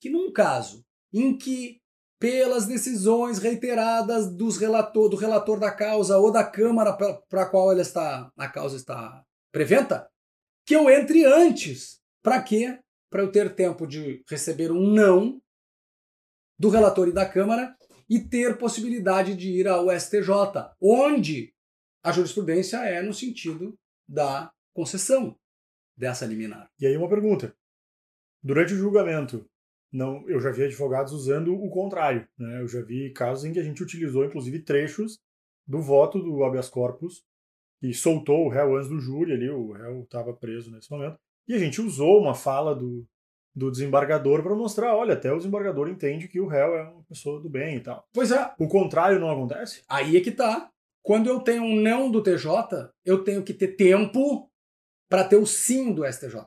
que 0.00 0.08
num 0.08 0.32
caso 0.32 0.84
em 1.12 1.36
que, 1.36 1.80
pelas 2.18 2.66
decisões 2.66 3.38
reiteradas 3.38 4.32
dos 4.32 4.56
relator, 4.56 5.08
do 5.08 5.16
relator 5.16 5.58
da 5.58 5.70
causa 5.70 6.18
ou 6.18 6.32
da 6.32 6.44
Câmara 6.44 6.92
para 6.92 7.42
a 7.42 7.46
qual 7.46 7.70
ela 7.70 7.82
está, 7.82 8.30
a 8.36 8.48
causa 8.48 8.76
está 8.76 9.24
preventa, 9.52 10.08
que 10.66 10.74
eu 10.74 10.90
entre 10.90 11.24
antes. 11.24 12.00
Para 12.22 12.42
quê? 12.42 12.78
Para 13.10 13.22
eu 13.22 13.32
ter 13.32 13.54
tempo 13.54 13.86
de 13.86 14.22
receber 14.28 14.70
um 14.70 14.86
não 14.86 15.40
do 16.58 16.68
relator 16.68 17.08
e 17.08 17.12
da 17.12 17.26
Câmara 17.26 17.74
e 18.08 18.18
ter 18.18 18.58
possibilidade 18.58 19.36
de 19.36 19.50
ir 19.50 19.68
ao 19.68 19.90
STJ, 19.90 20.30
onde 20.80 21.54
a 22.02 22.10
jurisprudência 22.10 22.78
é 22.78 23.02
no 23.02 23.14
sentido 23.14 23.78
da 24.08 24.52
concessão 24.78 25.36
dessa 25.96 26.24
liminar. 26.24 26.70
E 26.78 26.86
aí 26.86 26.96
uma 26.96 27.08
pergunta. 27.08 27.52
Durante 28.40 28.72
o 28.74 28.76
julgamento, 28.76 29.44
não, 29.92 30.24
eu 30.28 30.38
já 30.38 30.52
vi 30.52 30.62
advogados 30.62 31.12
usando 31.12 31.52
o 31.52 31.68
contrário. 31.68 32.28
Né? 32.38 32.60
Eu 32.62 32.68
já 32.68 32.80
vi 32.80 33.12
casos 33.12 33.44
em 33.44 33.52
que 33.52 33.58
a 33.58 33.62
gente 33.64 33.82
utilizou, 33.82 34.24
inclusive, 34.24 34.60
trechos 34.60 35.18
do 35.66 35.80
voto 35.80 36.20
do 36.20 36.44
habeas 36.44 36.68
corpus 36.68 37.24
e 37.82 37.92
soltou 37.92 38.46
o 38.46 38.48
réu 38.48 38.76
antes 38.76 38.88
do 38.88 39.00
júri 39.00 39.32
ali, 39.32 39.50
o 39.50 39.72
réu 39.72 40.02
estava 40.02 40.32
preso 40.32 40.70
nesse 40.70 40.90
momento. 40.90 41.18
E 41.48 41.54
a 41.54 41.58
gente 41.58 41.80
usou 41.80 42.20
uma 42.20 42.34
fala 42.34 42.74
do, 42.74 43.04
do 43.54 43.72
desembargador 43.72 44.44
para 44.44 44.54
mostrar, 44.54 44.94
olha, 44.94 45.14
até 45.14 45.32
o 45.32 45.38
desembargador 45.38 45.88
entende 45.88 46.28
que 46.28 46.40
o 46.40 46.46
réu 46.46 46.74
é 46.76 46.88
uma 46.88 47.02
pessoa 47.02 47.40
do 47.40 47.48
bem 47.48 47.76
e 47.76 47.80
tal. 47.80 48.06
Pois 48.12 48.30
é. 48.30 48.54
O 48.60 48.68
contrário 48.68 49.18
não 49.18 49.30
acontece? 49.30 49.82
Aí 49.88 50.16
é 50.16 50.20
que 50.20 50.30
tá. 50.30 50.70
Quando 51.02 51.28
eu 51.28 51.40
tenho 51.40 51.64
um 51.64 51.80
não 51.80 52.10
do 52.10 52.22
TJ, 52.22 52.92
eu 53.04 53.24
tenho 53.24 53.42
que 53.42 53.54
ter 53.54 53.76
tempo 53.76 54.48
para 55.08 55.24
ter 55.24 55.36
o 55.36 55.46
sim 55.46 55.92
do 55.92 56.04
STJ. 56.04 56.46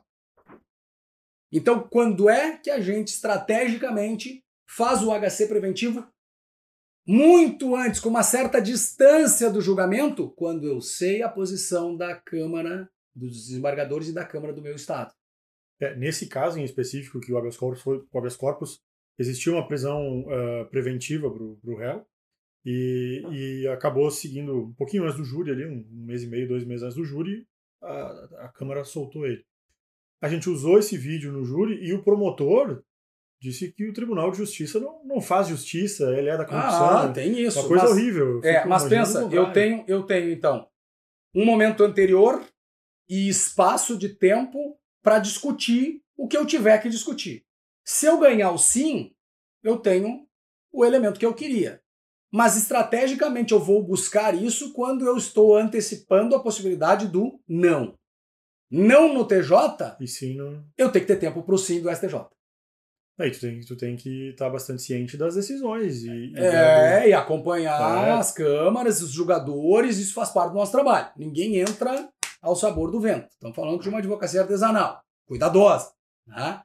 Então, 1.52 1.86
quando 1.88 2.30
é 2.30 2.56
que 2.56 2.70
a 2.70 2.80
gente 2.80 3.08
estrategicamente 3.08 4.42
faz 4.66 5.02
o 5.02 5.10
HC 5.10 5.46
preventivo 5.48 6.06
muito 7.06 7.74
antes, 7.74 8.00
com 8.00 8.08
uma 8.08 8.22
certa 8.22 8.60
distância 8.60 9.50
do 9.50 9.60
julgamento, 9.60 10.30
quando 10.30 10.66
eu 10.66 10.80
sei 10.80 11.22
a 11.22 11.28
posição 11.28 11.96
da 11.96 12.14
Câmara 12.14 12.88
dos 13.14 13.32
desembargadores 13.32 14.08
e 14.08 14.14
da 14.14 14.24
Câmara 14.24 14.52
do 14.52 14.62
meu 14.62 14.74
estado. 14.74 15.12
É, 15.80 15.96
nesse 15.96 16.28
caso 16.28 16.58
em 16.58 16.64
específico, 16.64 17.20
que 17.20 17.32
o 17.32 17.36
habeas 17.36 17.56
corpus, 17.56 17.82
foi, 17.82 17.98
o 18.10 18.18
habeas 18.18 18.36
corpus 18.36 18.80
existia 19.18 19.52
uma 19.52 19.66
prisão 19.66 20.20
uh, 20.20 20.66
preventiva 20.70 21.30
para 21.30 21.42
o 21.42 21.76
réu 21.76 22.06
e, 22.64 23.22
e, 23.32 23.68
acabou 23.68 24.08
seguindo 24.10 24.66
um 24.66 24.74
pouquinho 24.74 25.04
antes 25.04 25.16
do 25.16 25.24
júri 25.24 25.50
ali, 25.50 25.66
um 25.66 25.84
mês 25.90 26.22
e 26.22 26.28
meio, 26.28 26.48
dois 26.48 26.64
meses 26.64 26.84
antes 26.84 26.96
do 26.96 27.04
júri, 27.04 27.46
a, 27.82 28.44
a 28.44 28.48
Câmara 28.48 28.84
soltou 28.84 29.26
ele. 29.26 29.44
A 30.20 30.28
gente 30.28 30.48
usou 30.48 30.78
esse 30.78 30.96
vídeo 30.96 31.32
no 31.32 31.44
júri 31.44 31.84
e 31.84 31.92
o 31.92 32.02
promotor 32.02 32.82
disse 33.40 33.72
que 33.72 33.88
o 33.88 33.92
Tribunal 33.92 34.30
de 34.30 34.38
Justiça 34.38 34.78
não, 34.78 35.04
não 35.04 35.20
faz 35.20 35.48
justiça, 35.48 36.16
ele 36.16 36.28
é 36.28 36.36
da 36.36 36.44
corrupção. 36.44 36.88
Ah, 36.88 37.12
tem 37.12 37.40
isso. 37.40 37.58
Uma 37.58 37.68
coisa 37.68 37.84
mas, 37.84 37.92
horrível. 37.92 38.40
É, 38.44 38.64
mas 38.64 38.84
pensa, 38.84 39.28
eu 39.32 39.52
tenho, 39.52 39.84
eu 39.88 40.04
tenho 40.04 40.30
então 40.30 40.68
um 41.34 41.44
momento 41.44 41.82
anterior 41.82 42.40
e 43.08 43.28
espaço 43.28 43.98
de 43.98 44.10
tempo 44.10 44.78
para 45.02 45.18
discutir 45.18 46.00
o 46.16 46.28
que 46.28 46.36
eu 46.36 46.46
tiver 46.46 46.78
que 46.80 46.88
discutir. 46.88 47.44
Se 47.84 48.06
eu 48.06 48.20
ganhar 48.20 48.52
o 48.52 48.58
sim, 48.58 49.12
eu 49.60 49.76
tenho 49.76 50.24
o 50.70 50.84
elemento 50.84 51.18
que 51.18 51.26
eu 51.26 51.34
queria. 51.34 51.81
Mas 52.32 52.56
estrategicamente 52.56 53.52
eu 53.52 53.60
vou 53.60 53.82
buscar 53.82 54.34
isso 54.34 54.72
quando 54.72 55.06
eu 55.06 55.16
estou 55.16 55.56
antecipando 55.56 56.34
a 56.34 56.42
possibilidade 56.42 57.06
do 57.08 57.38
não. 57.46 57.94
Não 58.70 59.12
no 59.12 59.26
TJ, 59.26 59.96
E 60.00 60.08
sim, 60.08 60.34
não... 60.36 60.64
eu 60.78 60.90
tenho 60.90 61.04
que 61.04 61.12
ter 61.12 61.18
tempo 61.20 61.42
para 61.42 61.54
o 61.54 61.58
sim 61.58 61.82
do 61.82 61.94
STJ. 61.94 62.26
Aí 63.20 63.30
tu 63.30 63.40
tem, 63.40 63.60
tu 63.60 63.76
tem 63.76 63.94
que 63.94 64.30
estar 64.30 64.48
bastante 64.48 64.80
ciente 64.80 65.18
das 65.18 65.34
decisões. 65.34 66.02
E, 66.04 66.32
e 66.32 66.34
É, 66.38 67.08
e 67.10 67.12
acompanhar 67.12 68.08
É. 68.08 68.12
as 68.12 68.32
câmaras, 68.32 69.02
os 69.02 69.10
jogadores, 69.12 69.98
isso 69.98 70.14
faz 70.14 70.30
parte 70.30 70.52
do 70.52 70.56
nosso 70.56 70.72
trabalho. 70.72 71.10
Ninguém 71.18 71.58
entra 71.58 72.08
ao 72.40 72.56
sabor 72.56 72.90
do 72.90 72.98
vento. 72.98 73.28
Estamos 73.30 73.54
falando 73.54 73.80
de 73.82 73.88
uma 73.90 73.98
advocacia 73.98 74.40
artesanal, 74.40 75.02
cuidadosa. 75.26 75.92
Né? 76.26 76.62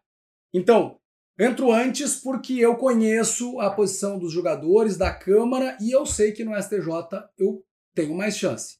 Então, 0.53 0.97
entro 1.37 1.71
antes 1.71 2.15
porque 2.15 2.53
eu 2.53 2.75
conheço 2.75 3.59
a 3.59 3.69
posição 3.69 4.17
dos 4.17 4.31
jogadores, 4.33 4.97
da 4.97 5.13
Câmara, 5.13 5.77
e 5.79 5.91
eu 5.91 6.05
sei 6.05 6.31
que 6.31 6.43
no 6.43 6.55
STJ 6.61 7.29
eu 7.37 7.63
tenho 7.93 8.15
mais 8.15 8.37
chance. 8.37 8.77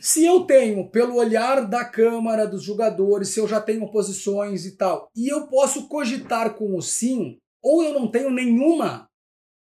Se 0.00 0.24
eu 0.24 0.46
tenho, 0.46 0.90
pelo 0.90 1.16
olhar 1.16 1.68
da 1.68 1.84
Câmara, 1.84 2.46
dos 2.46 2.62
jogadores, 2.62 3.28
se 3.28 3.38
eu 3.38 3.46
já 3.46 3.60
tenho 3.60 3.90
posições 3.90 4.64
e 4.64 4.76
tal, 4.76 5.10
e 5.14 5.28
eu 5.28 5.46
posso 5.48 5.88
cogitar 5.88 6.54
com 6.54 6.76
o 6.76 6.80
sim, 6.80 7.38
ou 7.62 7.82
eu 7.82 7.92
não 7.92 8.10
tenho 8.10 8.30
nenhuma 8.30 9.10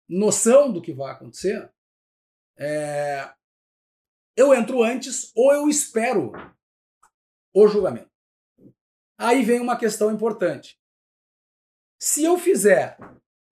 noção 0.08 0.72
do 0.72 0.82
que 0.82 0.92
vai 0.92 1.12
acontecer, 1.12 1.72
é, 2.58 3.32
eu 4.36 4.52
entro 4.52 4.82
antes 4.82 5.30
ou 5.34 5.52
eu 5.52 5.68
espero 5.68 6.32
o 7.54 7.68
julgamento. 7.68 8.10
Aí 9.18 9.44
vem 9.44 9.60
uma 9.60 9.78
questão 9.78 10.10
importante. 10.10 10.79
Se 12.02 12.24
eu 12.24 12.38
fizer 12.38 12.96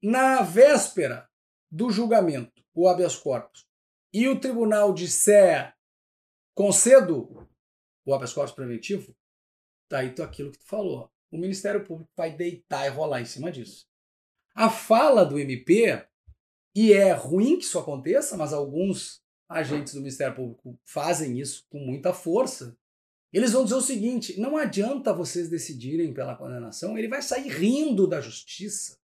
na 0.03 0.41
véspera 0.41 1.29
do 1.71 1.91
julgamento 1.91 2.65
o 2.75 2.89
habeas 2.89 3.15
corpus 3.15 3.67
e 4.11 4.27
o 4.27 4.41
tribunal 4.41 4.95
disser 4.95 5.77
concedo 6.55 7.47
o 8.07 8.15
habeas 8.15 8.33
corpus 8.33 8.55
preventivo, 8.55 9.15
tá 9.87 9.99
aí 9.99 10.15
aquilo 10.23 10.51
que 10.51 10.59
tu 10.59 10.67
falou. 10.67 11.13
O 11.31 11.37
Ministério 11.37 11.85
Público 11.85 12.11
vai 12.17 12.35
deitar 12.35 12.87
e 12.87 12.89
rolar 12.89 13.21
em 13.21 13.27
cima 13.27 13.53
disso. 13.53 13.87
A 14.55 14.71
fala 14.71 15.27
do 15.27 15.39
MP, 15.39 16.09
e 16.75 16.95
é 16.95 17.13
ruim 17.13 17.59
que 17.59 17.65
isso 17.65 17.79
aconteça, 17.79 18.35
mas 18.35 18.55
alguns 18.55 19.23
agentes 19.47 19.93
do 19.93 20.01
Ministério 20.01 20.35
Público 20.35 20.81
fazem 20.87 21.39
isso 21.39 21.67
com 21.69 21.79
muita 21.79 22.15
força. 22.15 22.75
Eles 23.33 23.53
vão 23.53 23.65
dizer 23.65 23.77
o 23.77 23.83
seguinte: 23.83 24.41
não 24.41 24.57
adianta 24.57 25.13
vocês 25.13 25.49
decidirem 25.49 26.13
pela 26.13 26.37
condenação, 26.37 26.97
ele 26.97 27.09
vai 27.09 27.23
sair 27.23 27.49
rindo 27.49 28.07
da 28.07 28.21
justiça. 28.21 28.99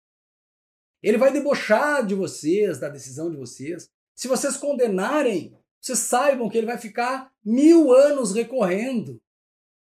Ele 1.01 1.17
vai 1.17 1.33
debochar 1.33 2.05
de 2.05 2.13
vocês, 2.13 2.79
da 2.79 2.87
decisão 2.87 3.31
de 3.31 3.37
vocês. 3.37 3.89
Se 4.15 4.27
vocês 4.27 4.55
condenarem, 4.55 5.57
vocês 5.79 5.97
saibam 5.97 6.47
que 6.47 6.57
ele 6.57 6.67
vai 6.67 6.77
ficar 6.77 7.33
mil 7.43 7.91
anos 7.91 8.35
recorrendo 8.35 9.19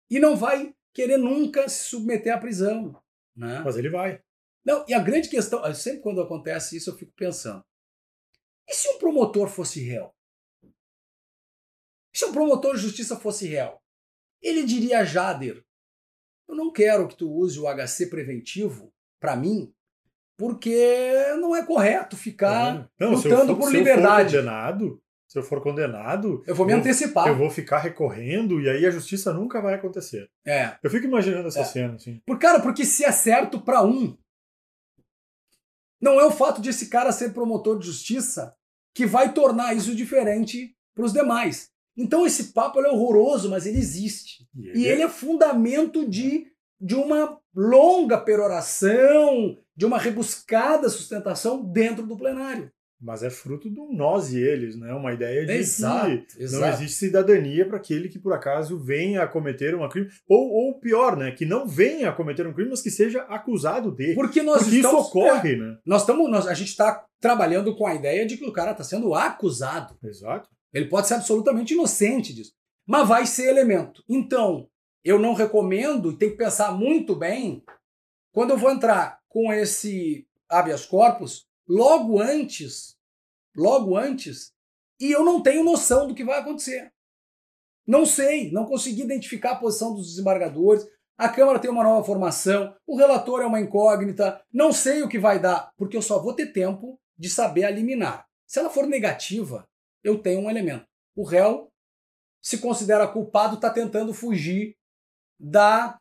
e 0.09 0.19
não 0.19 0.35
vai 0.35 0.75
querer 0.91 1.17
nunca 1.17 1.69
se 1.69 1.83
submeter 1.83 2.33
à 2.33 2.39
prisão. 2.39 2.99
Né? 3.35 3.61
Mas 3.63 3.77
ele 3.77 3.89
vai. 3.89 4.23
Não, 4.65 4.83
e 4.87 4.93
a 4.93 4.99
grande 4.99 5.29
questão, 5.29 5.61
sempre 5.75 6.01
quando 6.01 6.21
acontece 6.21 6.77
isso, 6.77 6.89
eu 6.89 6.97
fico 6.97 7.11
pensando: 7.15 7.63
e 8.67 8.73
se 8.73 8.89
um 8.89 8.97
promotor 8.97 9.47
fosse 9.47 9.81
réu? 9.81 10.11
E 12.11 12.17
se 12.17 12.25
um 12.25 12.31
promotor 12.31 12.75
de 12.75 12.81
justiça 12.81 13.19
fosse 13.19 13.47
réu? 13.47 13.82
Ele 14.43 14.63
diria 14.63 14.99
a 14.99 15.03
Jader: 15.05 15.63
eu 16.47 16.55
não 16.55 16.71
quero 16.71 17.07
que 17.07 17.15
tu 17.15 17.31
use 17.31 17.57
o 17.59 17.65
HC 17.67 18.07
preventivo 18.09 18.93
para 19.19 19.35
mim, 19.35 19.73
porque 20.37 21.13
não 21.39 21.55
é 21.55 21.63
correto 21.65 22.17
ficar 22.17 22.73
Não, 22.75 22.89
eu 22.99 23.09
lutando 23.11 23.55
for- 23.55 23.55
por 23.55 23.55
se 23.55 23.55
eu 23.55 23.71
for 23.71 23.71
liberdade. 23.77 24.35
condenado, 24.35 25.01
se 25.27 25.39
eu 25.39 25.43
for 25.43 25.61
condenado, 25.63 26.43
Eu 26.45 26.53
vou 26.53 26.65
me 26.65 26.73
antecipar. 26.73 27.27
eu 27.27 27.35
vou 27.37 27.49
ficar 27.49 27.79
recorrendo 27.79 28.59
e 28.61 28.69
aí 28.69 28.85
a 28.85 28.91
justiça 28.91 29.31
nunca 29.33 29.61
vai 29.61 29.73
acontecer. 29.75 30.29
É. 30.45 30.75
Eu 30.83 30.89
fico 30.91 31.05
imaginando 31.07 31.47
essa 31.47 31.61
É. 31.61 31.65
cena, 31.65 31.95
assim. 31.95 32.21
Por, 32.25 32.37
cara, 32.37 32.59
porque 32.59 32.83
se 32.85 33.05
é 33.05 33.11
certo 33.11 33.61
para 33.61 33.81
um, 33.83 34.17
não 36.01 36.19
é 36.19 36.25
o 36.25 36.31
fato 36.31 36.61
de 36.61 36.69
esse 36.69 36.89
cara 36.89 37.11
ser 37.11 37.33
promotor 37.33 37.79
de 37.79 37.85
justiça 37.85 38.53
que 38.93 39.05
vai 39.05 39.33
tornar 39.33 39.73
isso 39.73 39.95
diferente 39.95 40.75
para 40.93 41.05
os 41.05 41.13
demais. 41.13 41.71
Então 41.97 42.25
esse 42.25 42.53
papo 42.53 42.79
é 42.81 42.89
horroroso, 42.89 43.49
mas 43.49 43.65
ele 43.65 43.77
existe. 43.77 44.47
E 44.55 44.85
ele 44.85 45.01
é 45.01 45.09
fundamento 45.09 46.07
de, 46.07 46.47
de 46.79 46.95
uma 46.95 47.37
longa 47.55 48.17
peroração, 48.17 49.57
de 49.75 49.85
uma 49.85 49.97
rebuscada 49.97 50.89
sustentação 50.89 51.63
dentro 51.63 52.05
do 52.05 52.17
plenário. 52.17 52.71
Mas 53.03 53.21
é 53.21 53.29
fruto 53.29 53.69
do 53.69 53.91
nós 53.91 54.31
e 54.31 54.39
eles, 54.39 54.77
né? 54.77 54.93
Uma 54.93 55.11
ideia 55.11 55.45
de 55.45 55.47
que 55.47 56.51
não 56.51 56.65
existe 56.69 56.99
cidadania 56.99 57.67
para 57.67 57.75
aquele 57.75 58.07
que 58.07 58.17
por 58.17 58.31
acaso 58.31 58.79
venha 58.79 59.23
a 59.23 59.27
cometer 59.27 59.75
um 59.75 59.87
crime. 59.89 60.07
Ou, 60.25 60.49
ou 60.49 60.79
pior, 60.79 61.17
né? 61.17 61.31
Que 61.31 61.45
não 61.45 61.67
venha 61.67 62.09
a 62.09 62.13
cometer 62.13 62.47
um 62.47 62.53
crime, 62.53 62.69
mas 62.69 62.81
que 62.81 62.89
seja 62.89 63.23
acusado 63.23 63.91
dele. 63.91 64.15
Porque 64.15 64.41
nós 64.41 64.63
Porque 64.63 64.77
isso 64.77 64.87
estamos, 64.87 65.07
ocorre, 65.07 65.57
né? 65.57 65.77
nós 65.85 66.01
estamos, 66.03 66.31
nós, 66.31 66.47
a 66.47 66.53
gente 66.53 66.69
está 66.69 67.05
trabalhando 67.19 67.75
com 67.75 67.85
a 67.85 67.93
ideia 67.93 68.25
de 68.25 68.37
que 68.37 68.45
o 68.45 68.53
cara 68.53 68.71
está 68.71 68.85
sendo 68.85 69.13
acusado. 69.13 69.97
Exato. 70.01 70.49
Ele 70.73 70.89
pode 70.89 71.07
ser 71.07 71.15
absolutamente 71.15 71.73
inocente 71.73 72.33
disso, 72.33 72.53
mas 72.85 73.07
vai 73.07 73.25
ser 73.25 73.49
elemento. 73.49 74.03
Então, 74.09 74.67
eu 75.03 75.19
não 75.19 75.33
recomendo 75.33 76.11
e 76.11 76.17
tem 76.17 76.31
que 76.31 76.37
pensar 76.37 76.71
muito 76.71 77.15
bem 77.15 77.63
quando 78.31 78.51
eu 78.51 78.57
vou 78.57 78.71
entrar 78.71 79.19
com 79.29 79.53
esse 79.53 80.27
habeas 80.49 80.85
corpus 80.85 81.45
logo 81.67 82.19
antes, 82.19 82.97
logo 83.55 83.97
antes, 83.97 84.51
e 84.99 85.11
eu 85.11 85.23
não 85.23 85.41
tenho 85.41 85.63
noção 85.63 86.07
do 86.07 86.15
que 86.15 86.23
vai 86.23 86.39
acontecer. 86.39 86.91
Não 87.85 88.05
sei, 88.05 88.51
não 88.51 88.65
consegui 88.65 89.01
identificar 89.01 89.51
a 89.51 89.55
posição 89.57 89.93
dos 89.93 90.07
desembargadores. 90.07 90.87
A 91.17 91.27
Câmara 91.29 91.59
tem 91.59 91.69
uma 91.69 91.83
nova 91.83 92.03
formação, 92.05 92.75
o 92.87 92.97
relator 92.97 93.41
é 93.41 93.45
uma 93.45 93.59
incógnita, 93.59 94.41
não 94.51 94.71
sei 94.71 95.03
o 95.03 95.09
que 95.09 95.19
vai 95.19 95.39
dar, 95.39 95.71
porque 95.77 95.97
eu 95.97 96.01
só 96.01 96.21
vou 96.21 96.33
ter 96.33 96.47
tempo 96.47 96.99
de 97.17 97.29
saber 97.29 97.63
eliminar. 97.63 98.25
Se 98.47 98.59
ela 98.59 98.69
for 98.69 98.87
negativa, 98.87 99.67
eu 100.03 100.19
tenho 100.19 100.41
um 100.41 100.49
elemento. 100.49 100.85
O 101.15 101.23
réu 101.23 101.71
se 102.41 102.57
considera 102.57 103.07
culpado, 103.07 103.55
está 103.55 103.69
tentando 103.69 104.13
fugir 104.13 104.75
da 105.39 105.97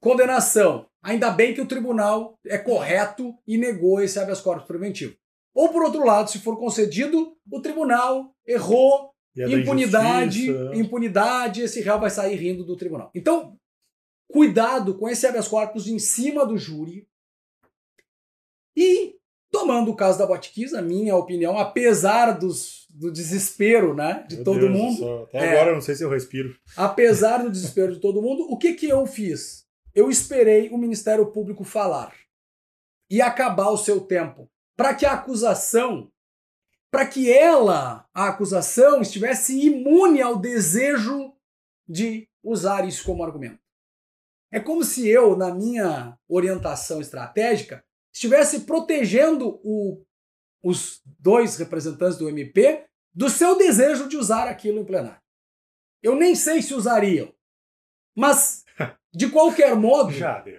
condenação. 0.00 0.88
Ainda 1.02 1.30
bem 1.30 1.54
que 1.54 1.60
o 1.60 1.68
tribunal 1.68 2.38
é 2.44 2.58
correto 2.58 3.36
e 3.46 3.56
negou 3.56 4.00
esse 4.00 4.18
habeas 4.18 4.40
corpus 4.40 4.66
preventivo. 4.66 5.16
Ou, 5.54 5.70
por 5.70 5.82
outro 5.82 6.04
lado, 6.04 6.30
se 6.30 6.40
for 6.40 6.58
concedido, 6.58 7.36
o 7.50 7.60
tribunal 7.60 8.34
errou, 8.46 9.12
é 9.36 9.48
da 9.48 9.52
impunidade, 9.52 10.50
injustiça. 10.50 10.76
impunidade, 10.76 11.62
esse 11.62 11.80
réu 11.80 11.98
vai 11.98 12.10
sair 12.10 12.36
rindo 12.36 12.64
do 12.64 12.76
tribunal. 12.76 13.10
Então, 13.14 13.56
cuidado 14.28 14.96
com 14.98 15.08
esse 15.08 15.26
habeas 15.26 15.48
corpus 15.48 15.86
em 15.86 15.98
cima 15.98 16.44
do 16.44 16.58
júri. 16.58 17.08
E, 18.76 19.16
tomando 19.50 19.90
o 19.90 19.96
caso 19.96 20.18
da 20.18 20.26
Botkiss, 20.26 20.74
a 20.74 20.82
minha 20.82 21.16
opinião, 21.16 21.56
apesar 21.56 22.32
dos, 22.32 22.87
do 22.98 23.12
desespero 23.12 23.94
né, 23.94 24.24
de 24.28 24.36
Meu 24.36 24.44
todo 24.44 24.60
Deus 24.60 24.72
do 24.72 24.76
mundo, 24.78 25.22
Até 25.24 25.38
É. 25.38 25.50
agora 25.52 25.70
eu 25.70 25.74
não 25.74 25.80
sei 25.82 25.94
se 25.94 26.02
eu 26.02 26.10
respiro. 26.10 26.54
apesar 26.76 27.38
do 27.38 27.50
desespero 27.50 27.94
de 27.94 28.00
todo 28.00 28.20
mundo, 28.22 28.42
o 28.50 28.56
que, 28.58 28.74
que 28.74 28.88
eu 28.88 29.06
fiz? 29.06 29.66
Eu 29.94 30.10
esperei 30.10 30.68
o 30.70 30.78
Ministério 30.78 31.30
Público 31.30 31.64
falar 31.64 32.14
e 33.10 33.20
acabar 33.22 33.70
o 33.70 33.76
seu 33.78 34.00
tempo 34.00 34.50
para 34.76 34.94
que 34.94 35.06
a 35.06 35.12
acusação, 35.12 36.10
para 36.90 37.06
que 37.06 37.32
ela, 37.32 38.06
a 38.14 38.28
acusação, 38.28 39.00
estivesse 39.00 39.58
imune 39.58 40.20
ao 40.20 40.36
desejo 40.38 41.32
de 41.88 42.28
usar 42.42 42.86
isso 42.86 43.04
como 43.04 43.22
argumento. 43.24 43.60
É 44.52 44.58
como 44.60 44.82
se 44.84 45.08
eu, 45.08 45.36
na 45.36 45.54
minha 45.54 46.16
orientação 46.28 47.00
estratégica, 47.00 47.84
estivesse 48.12 48.60
protegendo 48.60 49.60
o- 49.62 50.02
os 50.62 51.00
dois 51.04 51.56
representantes 51.56 52.18
do 52.18 52.28
MP 52.28 52.84
do 53.18 53.28
seu 53.28 53.58
desejo 53.58 54.08
de 54.08 54.16
usar 54.16 54.46
aquilo 54.48 54.78
em 54.80 54.84
plenário. 54.84 55.20
Eu 56.02 56.14
nem 56.14 56.34
sei 56.36 56.62
se 56.62 56.72
usariam, 56.72 57.32
mas 58.16 58.64
de 59.12 59.28
qualquer 59.28 59.74
modo, 59.74 60.12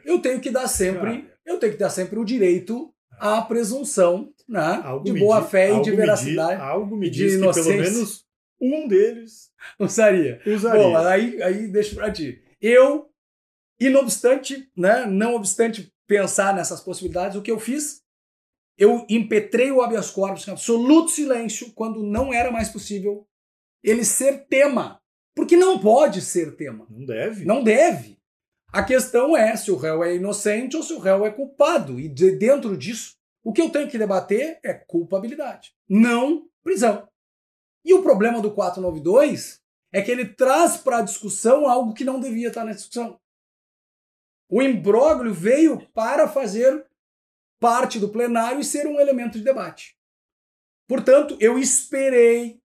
eu 0.03 0.19
tenho 0.19 0.41
que 0.41 0.49
dar 0.51 0.67
sempre, 0.67 1.29
eu 1.45 1.57
tenho 1.57 1.71
que 1.73 1.79
dar 1.79 1.89
sempre 1.89 2.19
o 2.19 2.25
direito 2.25 2.93
à 3.19 3.41
presunção 3.41 4.33
né, 4.47 4.81
Algo 4.83 5.05
de 5.05 5.13
me 5.13 5.19
boa 5.19 5.41
fé 5.43 5.69
e 5.69 5.73
de 5.81 5.89
me 5.91 5.95
di- 5.95 6.01
veracidade. 6.01 6.61
algo 6.61 6.95
me 6.97 7.09
diz 7.09 7.33
que 7.35 7.39
pelo 7.53 7.77
menos 7.77 8.25
um 8.59 8.87
deles 8.87 9.51
Usaria. 9.79 10.41
usaria. 10.45 10.81
Bom, 10.83 10.97
aí, 10.97 11.41
aí 11.41 11.67
deixa 11.67 11.95
pra 11.95 12.11
ti. 12.11 12.41
Eu, 12.61 13.09
e 13.79 13.87
não 13.89 14.01
obstante, 14.01 14.69
né, 14.75 15.05
não 15.05 15.35
obstante 15.35 15.93
pensar 16.07 16.53
nessas 16.55 16.81
possibilidades, 16.81 17.37
o 17.37 17.41
que 17.41 17.51
eu 17.51 17.59
fiz? 17.59 18.01
Eu 18.79 19.05
impetrei 19.09 19.71
o 19.71 19.81
habeas 19.81 20.09
corpus 20.09 20.47
em 20.47 20.51
absoluto 20.51 21.11
silêncio 21.11 21.73
quando 21.73 22.01
não 22.01 22.33
era 22.33 22.49
mais 22.49 22.69
possível 22.69 23.27
ele 23.83 24.05
ser 24.05 24.47
tema. 24.47 25.01
Porque 25.35 25.57
não 25.57 25.79
pode 25.79 26.21
ser 26.21 26.55
tema. 26.55 26.87
Não 26.89 27.05
deve. 27.05 27.45
Não 27.45 27.63
deve. 27.63 28.17
A 28.71 28.81
questão 28.81 29.35
é 29.35 29.55
se 29.55 29.69
o 29.69 29.75
réu 29.75 30.03
é 30.03 30.15
inocente 30.15 30.77
ou 30.77 30.83
se 30.83 30.93
o 30.93 30.99
réu 30.99 31.25
é 31.25 31.31
culpado. 31.31 31.99
E 31.99 32.07
de 32.07 32.31
dentro 32.37 32.77
disso, 32.77 33.17
o 33.43 33.51
que 33.51 33.61
eu 33.61 33.69
tenho 33.69 33.89
que 33.89 33.97
debater 33.97 34.59
é 34.63 34.73
culpabilidade, 34.73 35.73
não 35.87 36.47
prisão. 36.63 37.07
E 37.83 37.93
o 37.93 38.03
problema 38.03 38.41
do 38.41 38.53
492 38.53 39.61
é 39.91 40.01
que 40.01 40.11
ele 40.11 40.25
traz 40.25 40.77
para 40.77 40.99
a 40.99 41.01
discussão 41.01 41.67
algo 41.67 41.93
que 41.93 42.05
não 42.05 42.19
devia 42.19 42.49
estar 42.49 42.63
na 42.63 42.73
discussão. 42.73 43.19
O 44.49 44.61
imbróglio 44.61 45.33
veio 45.33 45.87
para 45.93 46.27
fazer 46.27 46.85
parte 47.59 47.99
do 47.99 48.09
plenário 48.09 48.59
e 48.59 48.63
ser 48.63 48.87
um 48.87 48.99
elemento 48.99 49.37
de 49.37 49.43
debate. 49.43 49.97
Portanto, 50.87 51.37
eu 51.39 51.59
esperei 51.59 52.59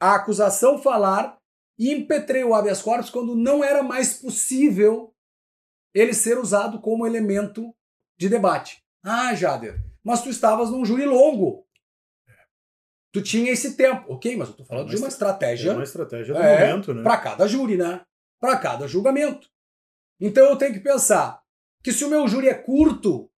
a 0.00 0.16
acusação 0.16 0.78
falar 0.78 1.38
e 1.78 1.92
impetrei 1.92 2.44
o 2.44 2.54
habeas 2.54 2.82
corpus 2.82 3.10
quando 3.10 3.34
não 3.34 3.64
era 3.64 3.82
mais 3.82 4.14
possível 4.14 5.14
ele 5.94 6.12
ser 6.12 6.38
usado 6.38 6.80
como 6.80 7.06
elemento 7.06 7.74
de 8.18 8.28
debate. 8.28 8.82
Ah, 9.02 9.34
Jader, 9.34 9.82
mas 10.04 10.22
tu 10.22 10.28
estavas 10.28 10.70
num 10.70 10.84
júri 10.84 11.06
longo. 11.06 11.66
Tu 13.12 13.22
tinha 13.22 13.50
esse 13.50 13.76
tempo. 13.76 14.12
Ok, 14.12 14.36
mas 14.36 14.48
eu 14.48 14.54
tô 14.54 14.64
falando 14.64 14.84
é 14.84 14.90
uma 14.90 14.94
de 14.94 15.02
uma 15.02 15.08
estratégia. 15.08 15.70
É 15.70 15.74
uma 15.74 15.82
estratégia 15.82 16.34
do 16.34 16.40
é, 16.40 16.60
momento, 16.60 16.94
né? 16.94 17.02
Para 17.02 17.16
cada 17.18 17.48
júri, 17.48 17.76
né? 17.76 18.04
Para 18.38 18.56
cada 18.58 18.86
julgamento. 18.86 19.48
Então 20.20 20.44
eu 20.44 20.56
tenho 20.56 20.74
que 20.74 20.80
pensar 20.80 21.42
que 21.82 21.92
se 21.92 22.04
o 22.04 22.10
meu 22.10 22.28
júri 22.28 22.48
é 22.48 22.54
curto, 22.54 23.29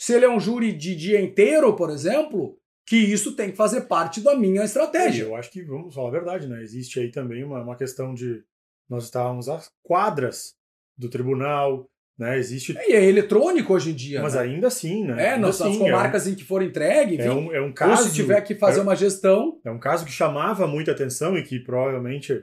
se 0.00 0.14
ele 0.14 0.24
é 0.24 0.30
um 0.30 0.40
júri 0.40 0.72
de 0.72 0.96
dia 0.96 1.20
inteiro, 1.20 1.76
por 1.76 1.90
exemplo, 1.90 2.56
que 2.86 2.96
isso 2.96 3.36
tem 3.36 3.50
que 3.50 3.56
fazer 3.56 3.82
parte 3.82 4.22
da 4.22 4.34
minha 4.34 4.64
estratégia. 4.64 5.24
Eu 5.24 5.36
acho 5.36 5.50
que, 5.50 5.62
vamos 5.62 5.94
falar 5.94 6.08
a 6.08 6.12
verdade, 6.12 6.48
né? 6.48 6.62
Existe 6.62 6.98
aí 6.98 7.10
também 7.10 7.44
uma, 7.44 7.62
uma 7.62 7.76
questão 7.76 8.14
de. 8.14 8.42
Nós 8.88 9.04
estávamos 9.04 9.46
às 9.50 9.70
quadras 9.82 10.54
do 10.96 11.10
tribunal, 11.10 11.86
né? 12.18 12.38
Existe. 12.38 12.72
E 12.88 12.94
é 12.94 13.04
eletrônico 13.04 13.74
hoje 13.74 13.90
em 13.90 13.94
dia. 13.94 14.22
Mas 14.22 14.32
né? 14.32 14.40
ainda 14.40 14.68
assim, 14.68 15.04
né? 15.04 15.34
É, 15.34 15.36
nas, 15.36 15.60
assim, 15.60 15.78
comarcas 15.78 16.26
é 16.26 16.30
um, 16.30 16.32
em 16.32 16.36
que 16.36 16.44
for 16.44 16.62
entregue, 16.62 17.16
enfim, 17.16 17.24
é 17.24 17.32
um, 17.32 17.52
é 17.52 17.60
um 17.60 17.72
caso, 17.72 18.04
ou 18.04 18.08
se 18.08 18.14
tiver 18.14 18.40
que 18.40 18.54
fazer 18.54 18.80
é, 18.80 18.82
uma 18.82 18.96
gestão. 18.96 19.60
É 19.62 19.70
um 19.70 19.78
caso 19.78 20.06
que 20.06 20.12
chamava 20.12 20.66
muita 20.66 20.92
atenção 20.92 21.36
e 21.36 21.42
que 21.42 21.60
provavelmente 21.60 22.42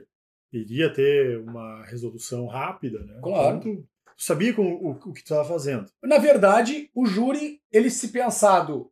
iria 0.52 0.92
ter 0.92 1.40
uma 1.40 1.84
resolução 1.86 2.46
rápida, 2.46 3.00
né? 3.00 3.18
Claro. 3.20 3.58
Tu 3.58 3.84
sabia 4.18 4.52
com 4.52 4.62
o, 4.62 4.90
o 4.90 5.12
que 5.12 5.20
estava 5.20 5.44
fazendo. 5.44 5.86
Na 6.02 6.18
verdade, 6.18 6.90
o 6.94 7.06
júri, 7.06 7.62
ele 7.72 7.88
se 7.88 8.08
pensado 8.08 8.90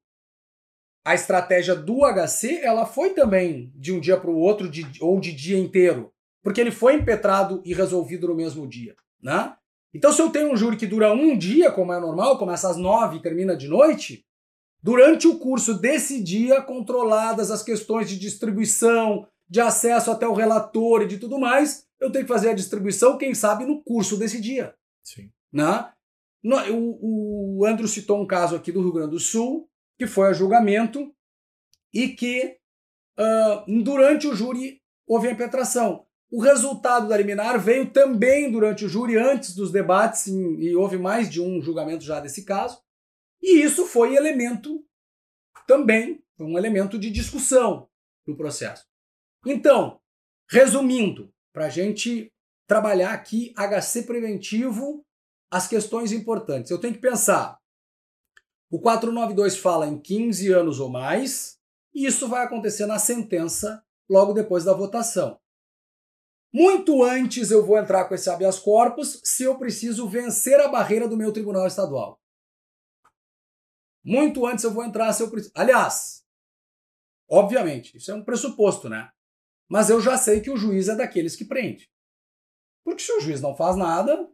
a 1.07 1.15
estratégia 1.15 1.77
do 1.77 2.01
HC 2.01 2.63
ela 2.65 2.85
foi 2.85 3.11
também 3.11 3.73
de 3.77 3.93
um 3.93 4.01
dia 4.01 4.17
para 4.17 4.29
o 4.29 4.37
outro 4.37 4.69
de, 4.69 4.85
ou 5.01 5.21
de 5.21 5.33
dia 5.33 5.57
inteiro, 5.57 6.13
porque 6.43 6.61
ele 6.61 6.73
foi 6.73 6.95
impetrado 6.95 7.63
e 7.65 7.73
resolvido 7.73 8.27
no 8.27 8.35
mesmo 8.35 8.67
dia, 8.67 8.97
né? 9.23 9.55
Então, 9.95 10.13
se 10.13 10.21
eu 10.21 10.31
tenho 10.31 10.53
um 10.53 10.57
júri 10.57 10.77
que 10.77 10.87
dura 10.87 11.13
um 11.13 11.39
dia, 11.39 11.71
como 11.71 11.93
é 11.93 12.01
normal, 12.01 12.37
começa 12.39 12.69
às 12.69 12.77
nove 12.77 13.19
e 13.19 13.23
termina 13.23 13.57
de 13.57 13.69
noite, 13.69 14.27
durante 14.83 15.29
o 15.29 15.39
curso 15.39 15.75
desse 15.75 16.21
dia, 16.21 16.61
controladas 16.61 17.53
as 17.53 17.63
questões 17.63 18.09
de 18.09 18.19
distribuição, 18.19 19.29
de 19.49 19.61
acesso 19.61 20.11
até 20.11 20.27
o 20.27 20.35
relator 20.35 21.03
e 21.03 21.07
de 21.07 21.19
tudo 21.19 21.39
mais, 21.39 21.87
eu 22.01 22.11
tenho 22.11 22.25
que 22.25 22.33
fazer 22.33 22.51
a 22.51 22.55
distribuição, 22.55 23.17
quem 23.17 23.33
sabe, 23.33 23.65
no 23.65 23.81
curso 23.85 24.17
desse 24.17 24.41
dia. 24.41 24.75
Sim. 25.07 25.33
Né? 25.53 25.93
O, 26.73 27.61
o 27.61 27.65
Andrew 27.65 27.87
citou 27.87 28.21
um 28.21 28.27
caso 28.27 28.57
aqui 28.57 28.73
do 28.73 28.83
Rio 28.83 28.93
Grande 28.93 29.13
do 29.13 29.21
Sul, 29.21 29.71
que 29.97 30.07
foi 30.07 30.29
a 30.29 30.33
julgamento 30.33 31.15
e 31.95 32.09
que 32.09 32.59
uh, 33.19 33.83
durante 33.83 34.27
o 34.27 34.35
júri 34.35 34.83
houve 35.07 35.29
a 35.29 35.31
impetração. 35.31 36.05
O 36.29 36.43
resultado 36.43 37.09
da 37.09 37.17
liminar 37.17 37.59
veio 37.59 37.91
também 37.93 38.51
durante 38.51 38.85
o 38.85 38.89
júri, 38.89 39.17
antes 39.17 39.55
dos 39.55 39.71
debates, 39.71 40.27
e 40.27 40.75
houve 40.75 40.99
mais 40.99 41.31
de 41.31 41.41
um 41.41 41.63
julgamento 41.63 42.03
já 42.03 42.19
desse 42.19 42.45
caso. 42.45 42.83
E 43.41 43.63
isso 43.63 43.87
foi 43.87 44.17
elemento 44.17 44.85
também, 45.69 46.23
um 46.39 46.59
elemento 46.59 46.99
de 46.99 47.11
discussão 47.11 47.89
no 48.27 48.37
processo. 48.37 48.85
Então, 49.47 50.01
resumindo, 50.51 51.33
para 51.53 51.67
a 51.67 51.71
gente 51.71 52.33
trabalhar 52.67 53.13
aqui 53.13 53.55
HC 53.57 54.03
preventivo, 54.03 55.05
as 55.51 55.69
questões 55.69 56.13
importantes. 56.13 56.71
Eu 56.71 56.81
tenho 56.81 56.95
que 56.95 57.01
pensar 57.01 57.59
o 58.71 58.81
492 58.81 59.57
fala 59.57 59.87
em 59.87 60.01
15 60.01 60.53
anos 60.53 60.81
ou 60.81 60.89
mais, 60.89 61.59
e 61.95 62.05
isso 62.05 62.29
vai 62.29 62.45
acontecer 62.45 62.87
na 62.87 62.99
sentença 62.99 63.83
logo 64.09 64.33
depois 64.33 64.65
da 64.65 64.73
votação. 64.73 65.41
Muito 66.53 67.05
antes 67.05 67.51
eu 67.51 67.65
vou 67.65 67.79
entrar 67.79 68.07
com 68.07 68.15
esse 68.15 68.29
habeas 68.31 68.59
corpus 68.59 69.21
se 69.25 69.45
eu 69.45 69.59
preciso 69.59 70.09
vencer 70.09 70.59
a 70.61 70.69
barreira 70.69 71.09
do 71.09 71.17
meu 71.17 71.33
tribunal 71.33 71.67
estadual. 71.67 72.21
Muito 74.05 74.47
antes 74.47 74.65
eu 74.65 74.73
vou 74.73 74.85
entrar 74.85 75.13
se 75.13 75.23
eu 75.23 75.31
preciso. 75.31 75.53
Aliás, 75.55 76.25
obviamente, 77.29 77.97
isso 77.97 78.11
é 78.11 78.15
um 78.15 78.25
pressuposto, 78.25 78.89
né? 78.89 79.11
Mas 79.69 79.91
eu 79.91 80.01
já 80.01 80.17
sei 80.17 80.41
que 80.41 80.51
o 80.51 80.57
juiz 80.57 80.89
é 80.89 80.95
daqueles 80.95 81.35
que 81.35 81.45
prende. 81.45 81.91
Porque 82.87 83.03
se 83.03 83.11
o 83.11 83.21
juiz 83.21 83.41
não 83.41 83.57
faz 83.57 83.75
nada, 83.75 84.31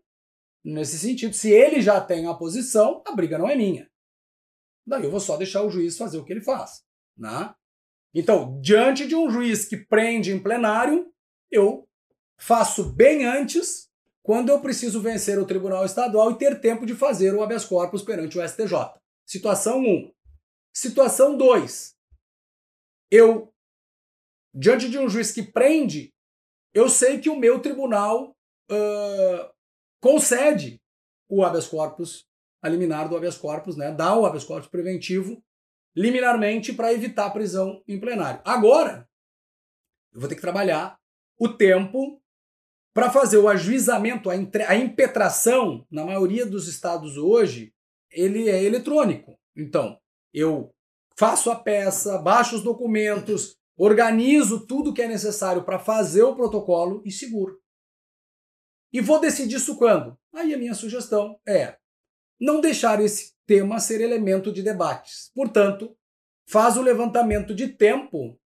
nesse 0.62 0.99
sentido, 0.99 1.33
se 1.33 1.51
ele 1.51 1.81
já 1.81 1.99
tem 1.99 2.27
a 2.27 2.35
posição, 2.35 3.03
a 3.07 3.12
briga 3.12 3.38
não 3.38 3.49
é 3.49 3.57
minha. 3.57 3.91
Daí 4.87 5.05
eu 5.05 5.11
vou 5.11 5.21
só 5.21 5.38
deixar 5.38 5.62
o 5.62 5.71
juiz 5.71 5.97
fazer 5.97 6.19
o 6.19 6.25
que 6.25 6.35
ele 6.35 6.43
faz. 6.43 6.85
Né? 7.17 7.55
Então, 8.15 8.61
diante 8.61 9.09
de 9.09 9.17
um 9.17 9.31
juiz 9.31 9.65
que 9.65 9.79
prende 9.79 10.33
em 10.33 10.43
plenário, 10.43 11.11
eu 11.51 11.88
faço 12.38 12.93
bem 12.93 13.25
antes, 13.25 13.88
quando 14.23 14.51
eu 14.51 14.61
preciso 14.61 15.01
vencer 15.01 15.38
o 15.38 15.47
Tribunal 15.47 15.87
Estadual 15.87 16.33
e 16.33 16.37
ter 16.37 16.61
tempo 16.61 16.85
de 16.85 16.95
fazer 16.95 17.35
o 17.35 17.43
habeas 17.43 17.65
corpus 17.65 18.03
perante 18.03 18.38
o 18.38 18.47
STJ. 18.47 18.75
Situação 19.27 19.81
1. 19.81 20.12
Situação 20.75 21.38
2. 21.38 21.97
Eu, 23.11 23.51
diante 24.55 24.91
de 24.91 24.99
um 24.99 25.09
juiz 25.09 25.33
que 25.33 25.43
prende, 25.43 26.12
eu 26.75 26.88
sei 26.91 27.19
que 27.19 27.31
o 27.31 27.37
meu 27.37 27.61
tribunal 27.61 28.32
uh, 28.70 29.51
concede 30.01 30.81
o 31.29 31.44
habeas 31.44 31.66
corpus 31.66 32.27
a 32.62 32.68
liminar 32.68 33.09
do 33.09 33.16
habeas 33.16 33.37
corpus, 33.37 33.77
né? 33.77 33.92
Dá 33.92 34.16
o 34.16 34.25
habeas 34.25 34.44
corpus 34.44 34.68
preventivo 34.68 35.42
liminarmente 35.94 36.72
para 36.72 36.92
evitar 36.92 37.27
a 37.27 37.31
prisão 37.31 37.83
em 37.87 38.01
plenário. 38.01 38.40
Agora, 38.44 39.09
eu 40.12 40.20
vou 40.20 40.29
ter 40.29 40.35
que 40.35 40.40
trabalhar 40.40 40.98
o 41.38 41.48
tempo 41.48 42.20
para 42.94 43.11
fazer 43.11 43.38
o 43.38 43.48
ajuizamento, 43.48 44.31
a, 44.31 44.35
a 44.35 44.77
impetração, 44.77 45.87
na 45.90 46.05
maioria 46.05 46.44
dos 46.44 46.68
estados 46.68 47.16
hoje, 47.16 47.72
ele 48.11 48.48
é 48.48 48.62
eletrônico. 48.62 49.38
Então, 49.57 49.98
eu 50.33 50.75
faço 51.16 51.51
a 51.51 51.57
peça, 51.57 52.18
baixo 52.18 52.57
os 52.57 52.62
documentos, 52.62 53.57
organizo 53.77 54.66
tudo 54.66 54.92
que 54.92 55.03
é 55.03 55.09
necessário 55.09 55.64
para 55.64 55.79
fazer 55.79 56.22
o 56.22 56.37
protocolo 56.37 57.03
e 57.05 57.11
seguro. 57.11 57.62
E 58.93 59.01
vou 59.01 59.21
decidir 59.21 59.57
isso 59.57 59.77
quando? 59.77 60.19
Aí 60.35 60.53
a 60.53 60.59
minha 60.59 60.75
sugestão 60.75 61.41
é 61.47 61.77
não 62.41 62.61
deixar 62.61 63.01
esse 63.01 63.35
tema 63.47 63.79
ser 63.79 64.01
elemento 64.01 64.53
de 64.53 64.63
debates. 64.63 65.31
Portanto, 65.35 65.97
faz 66.49 66.77
o 66.77 66.83
levantamento 66.83 67.55
de 67.55 67.69
tempo 67.69 68.39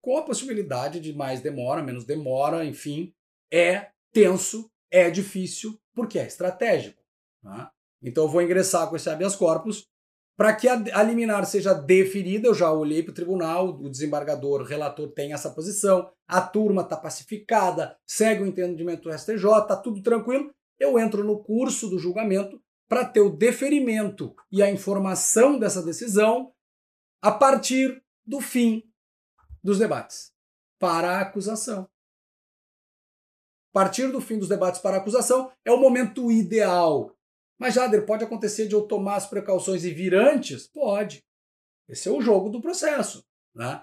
com 0.00 0.16
a 0.16 0.22
possibilidade 0.22 1.00
de 1.00 1.12
mais 1.12 1.40
demora, 1.40 1.82
menos 1.82 2.04
demora, 2.04 2.64
enfim, 2.64 3.14
é 3.52 3.90
tenso, 4.12 4.70
é 4.90 5.10
difícil, 5.10 5.80
porque 5.94 6.18
é 6.18 6.26
estratégico. 6.26 7.02
Tá? 7.42 7.72
Então 8.02 8.24
eu 8.24 8.28
vou 8.28 8.42
ingressar 8.42 8.88
com 8.88 8.96
esse 8.96 9.08
habeas 9.10 9.36
corpus 9.36 9.88
para 10.42 10.56
que 10.56 10.66
a, 10.66 11.02
liminar 11.04 11.46
seja 11.46 11.72
deferida. 11.72 12.48
Eu 12.48 12.54
já 12.54 12.72
olhei 12.72 13.00
para 13.00 13.12
o 13.12 13.14
tribunal, 13.14 13.68
o 13.68 13.88
desembargador, 13.88 14.60
o 14.60 14.64
relator 14.64 15.08
tem 15.12 15.32
essa 15.32 15.48
posição, 15.48 16.10
a 16.26 16.40
turma 16.40 16.82
está 16.82 16.96
pacificada, 16.96 17.96
segue 18.04 18.42
o 18.42 18.46
entendimento 18.46 19.08
do 19.08 19.16
STJ, 19.16 19.34
está 19.36 19.76
tudo 19.76 20.02
tranquilo. 20.02 20.52
Eu 20.80 20.98
entro 20.98 21.22
no 21.22 21.44
curso 21.44 21.88
do 21.88 21.96
julgamento 21.96 22.60
para 22.88 23.04
ter 23.04 23.20
o 23.20 23.30
deferimento 23.30 24.34
e 24.50 24.60
a 24.60 24.68
informação 24.68 25.60
dessa 25.60 25.80
decisão 25.80 26.52
a 27.22 27.30
partir 27.30 28.02
do 28.26 28.40
fim 28.40 28.82
dos 29.62 29.78
debates 29.78 30.32
para 30.76 31.18
a 31.18 31.20
acusação. 31.20 31.88
A 33.70 33.72
partir 33.72 34.10
do 34.10 34.20
fim 34.20 34.40
dos 34.40 34.48
debates 34.48 34.80
para 34.80 34.96
a 34.96 34.98
acusação 34.98 35.52
é 35.64 35.70
o 35.70 35.78
momento 35.78 36.32
ideal. 36.32 37.16
Mas, 37.62 37.74
Jader, 37.74 38.04
pode 38.04 38.24
acontecer 38.24 38.66
de 38.66 38.74
eu 38.74 38.82
tomar 38.82 39.14
as 39.14 39.28
precauções 39.28 39.84
e 39.84 39.94
vir 39.94 40.16
antes? 40.16 40.66
Pode. 40.66 41.22
Esse 41.88 42.08
é 42.08 42.10
o 42.10 42.20
jogo 42.20 42.48
do 42.48 42.60
processo. 42.60 43.24
Né? 43.54 43.80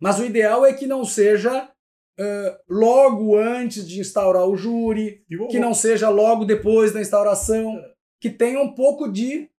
Mas 0.00 0.20
o 0.20 0.24
ideal 0.24 0.64
é 0.64 0.72
que 0.72 0.86
não 0.86 1.04
seja 1.04 1.64
uh, 1.64 2.58
logo 2.68 3.36
antes 3.36 3.84
de 3.88 3.98
instaurar 3.98 4.46
o 4.46 4.56
júri, 4.56 5.24
que 5.50 5.58
não 5.58 5.74
seja 5.74 6.08
logo 6.08 6.44
depois 6.44 6.92
da 6.92 7.00
instauração. 7.00 7.76
que 8.20 8.30
tenha 8.30 8.60
um 8.60 8.72
pouco 8.72 9.10
de 9.10 9.50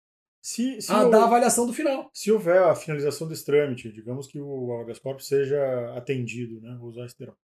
se, 0.41 0.81
se 0.81 0.89
a, 0.89 1.03
da 1.03 1.25
avaliação 1.25 1.67
do 1.67 1.73
final. 1.73 2.09
Se 2.13 2.31
houver 2.31 2.63
a 2.63 2.73
finalização 2.73 3.27
desse 3.27 3.43
trâmite, 3.43 3.91
digamos 3.91 4.27
que 4.27 4.39
o 4.39 4.79
habeas 4.79 4.97
corpus 4.97 5.27
seja 5.27 5.59
atendido, 5.93 6.61
né, 6.61 6.77
vou 6.79 6.87
usar 6.87 7.05
esse 7.05 7.17
termo, 7.17 7.35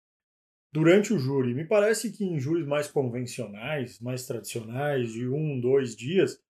durante 0.74 1.14
o 1.14 1.20
júri, 1.20 1.54
me 1.54 1.64
parece 1.64 2.12
que 2.12 2.26
em 2.26 2.40
júris 2.40 2.66
mais 2.66 2.88
convencionais, 2.88 4.00
mais 4.00 4.26
tradicionais, 4.26 5.14
de 5.14 5.30
um, 5.30 5.62
dois 5.62 5.96
dias, 5.96 6.42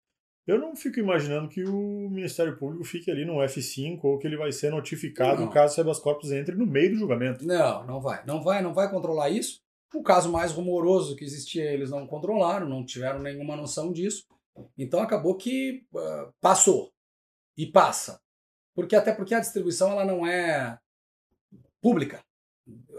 eu 0.47 0.57
não 0.57 0.75
fico 0.77 0.97
imaginando 0.97 1.49
que 1.49 1.63
o 1.63 2.09
Ministério 2.09 2.57
Público 2.57 2.85
fique 2.85 3.11
ali 3.11 3.25
no 3.25 3.35
F5 3.35 3.99
ou 4.03 4.17
que 4.17 4.25
ele 4.25 4.37
vai 4.37 4.51
ser 4.51 4.71
notificado 4.71 5.41
Não. 5.41 5.49
caso 5.49 5.77
o 5.77 5.81
habeas 5.81 5.99
corpus 5.99 6.31
entre 6.31 6.55
no 6.55 6.65
meio 6.65 6.91
do 6.91 6.97
julgamento. 6.97 7.45
Não, 7.45 7.85
não 7.85 8.01
vai. 8.01 8.25
Não 8.25 8.41
vai, 8.41 8.61
não 8.61 8.73
vai 8.73 8.89
controlar 8.89 9.29
isso. 9.29 9.61
O 9.93 10.01
caso 10.01 10.31
mais 10.31 10.53
rumoroso 10.53 11.15
que 11.15 11.23
existia, 11.23 11.71
eles 11.71 11.91
não 11.91 12.07
controlaram, 12.07 12.67
não 12.67 12.85
tiveram 12.85 13.19
nenhuma 13.19 13.55
noção 13.55 13.91
disso. 13.91 14.25
Então 14.77 15.01
acabou 15.01 15.35
que 15.35 15.85
ah, 15.95 16.31
passou. 16.41 16.91
E 17.57 17.65
passa. 17.65 18.19
Porque 18.73 18.95
até 18.95 19.13
porque 19.13 19.35
a 19.35 19.39
distribuição 19.39 19.91
ela 19.91 20.05
não 20.05 20.25
é 20.25 20.77
pública. 21.81 22.23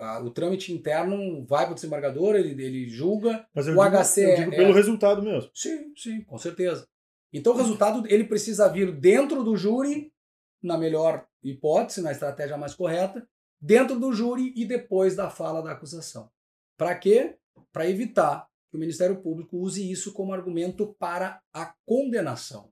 A- 0.01 0.21
O 0.21 0.31
trâmite 0.31 0.73
interno 0.73 1.45
vai 1.47 1.65
para 1.65 1.73
o 1.73 1.75
desembargador, 1.75 2.35
ele, 2.37 2.51
ele 2.63 2.89
julga. 2.89 3.47
Mas 3.55 3.67
eu 3.67 3.75
O 3.75 3.77
digo, 3.85 3.97
HC 3.97 4.21
eu 4.25 4.37
digo 4.37 4.53
é- 4.55 4.57
pelo 4.57 4.73
resultado 4.73 5.23
mesmo. 5.23 5.51
Sim, 5.55 5.93
sim, 5.97 6.21
com 6.23 6.39
certeza. 6.39 6.87
Então 7.33 7.53
o 7.53 7.57
resultado 7.57 8.07
ele 8.09 8.25
precisa 8.25 8.69
vir 8.69 8.93
dentro 8.93 9.43
do 9.43 9.57
júri, 9.57 10.13
na 10.63 10.79
melhor 10.79 11.27
hipótese, 11.43 12.01
na 12.01 12.13
estratégia 12.13 12.57
mais 12.57 12.75
correta, 12.75 13.27
dentro 13.61 13.99
do 13.99 14.13
júri 14.13 14.53
e 14.57 14.65
depois 14.65 15.15
da 15.17 15.29
fala 15.31 15.61
da 15.63 15.73
acusação. 15.73 16.31
Para 16.77 16.95
quê? 16.97 17.37
Para 17.73 17.89
evitar 17.89 18.47
que 18.71 18.77
o 18.77 18.81
Ministério 18.81 19.21
Público 19.21 19.57
use 19.59 19.91
isso 19.91 20.13
como 20.13 20.33
argumento 20.33 20.95
para 20.99 21.41
a 21.53 21.75
condenação. 21.87 22.71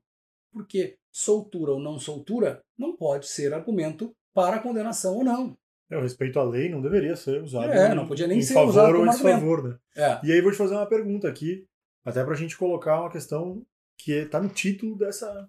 Porque 0.51 0.97
soltura 1.11 1.71
ou 1.73 1.79
não 1.79 1.99
soltura 1.99 2.63
não 2.77 2.95
pode 2.95 3.27
ser 3.27 3.53
argumento 3.53 4.15
para 4.33 4.57
a 4.57 4.59
condenação 4.59 5.15
ou 5.17 5.23
não. 5.23 5.57
É, 5.89 5.97
o 5.97 6.01
respeito 6.01 6.39
à 6.39 6.43
lei 6.43 6.69
não 6.69 6.81
deveria 6.81 7.15
ser 7.15 7.41
usado 7.43 7.71
É, 7.71 7.91
em- 7.91 7.95
não 7.95 8.07
podia 8.07 8.25
nem 8.27 8.39
em 8.39 8.41
ser 8.41 8.53
favor 8.53 8.69
usado 8.69 8.97
ou 8.97 9.05
em 9.05 9.09
desfavor, 9.09 9.63
né? 9.63 9.77
É. 9.95 10.19
E 10.23 10.31
aí 10.31 10.41
vou 10.41 10.51
te 10.51 10.57
fazer 10.57 10.73
uma 10.75 10.85
pergunta 10.87 11.27
aqui, 11.27 11.67
até 12.05 12.23
pra 12.23 12.35
gente 12.35 12.57
colocar 12.57 12.99
uma 13.01 13.11
questão 13.11 13.65
que 13.97 14.11
está 14.13 14.41
no 14.41 14.49
título 14.49 14.97
dessa, 14.97 15.47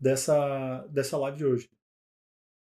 dessa, 0.00 0.86
dessa 0.90 1.16
live 1.18 1.36
de 1.38 1.44
hoje. 1.44 1.68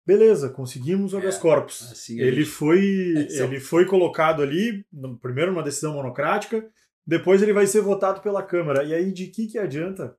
Beleza, 0.06 0.50
conseguimos 0.50 1.14
o 1.14 1.18
habeas 1.18 1.38
É, 1.38 1.40
corpus. 1.42 1.92
assim 1.92 2.20
a 2.22 2.24
ele, 2.24 2.44
gente- 2.44 2.50
foi, 2.54 2.80
é 3.30 3.44
ele 3.44 3.60
foi 3.60 3.86
colocado 3.86 4.42
ali, 4.42 4.86
no- 4.92 5.18
primeiro 5.20 5.52
numa 5.52 5.64
decisão 5.64 5.94
monocrática, 5.96 6.68
depois 7.06 7.42
ele 7.42 7.54
vai 7.54 7.66
ser 7.68 7.82
votado 7.82 8.22
pela 8.22 8.44
Câmara. 8.44 8.84
E 8.84 8.94
aí 8.94 9.12
de 9.12 9.28
que, 9.28 9.48
que 9.48 9.58
adianta 9.58 10.16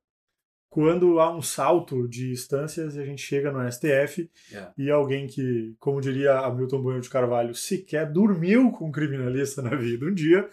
quando 0.69 1.19
há 1.19 1.33
um 1.35 1.41
salto 1.41 2.07
de 2.07 2.31
instâncias 2.31 2.95
e 2.95 2.99
a 2.99 3.05
gente 3.05 3.21
chega 3.21 3.51
no 3.51 3.65
STF 3.71 4.29
É. 4.53 4.71
e 4.77 4.91
alguém 4.91 5.25
que, 5.27 5.75
como 5.79 6.01
diria 6.01 6.39
Hamilton 6.39 6.81
Bueno 6.81 7.01
de 7.01 7.09
Carvalho, 7.09 7.55
sequer 7.55 8.11
dormiu 8.11 8.71
com 8.71 8.87
um 8.89 8.91
criminalista 8.91 9.61
na 9.61 9.75
vida 9.75 10.05
um 10.05 10.13
dia, 10.13 10.47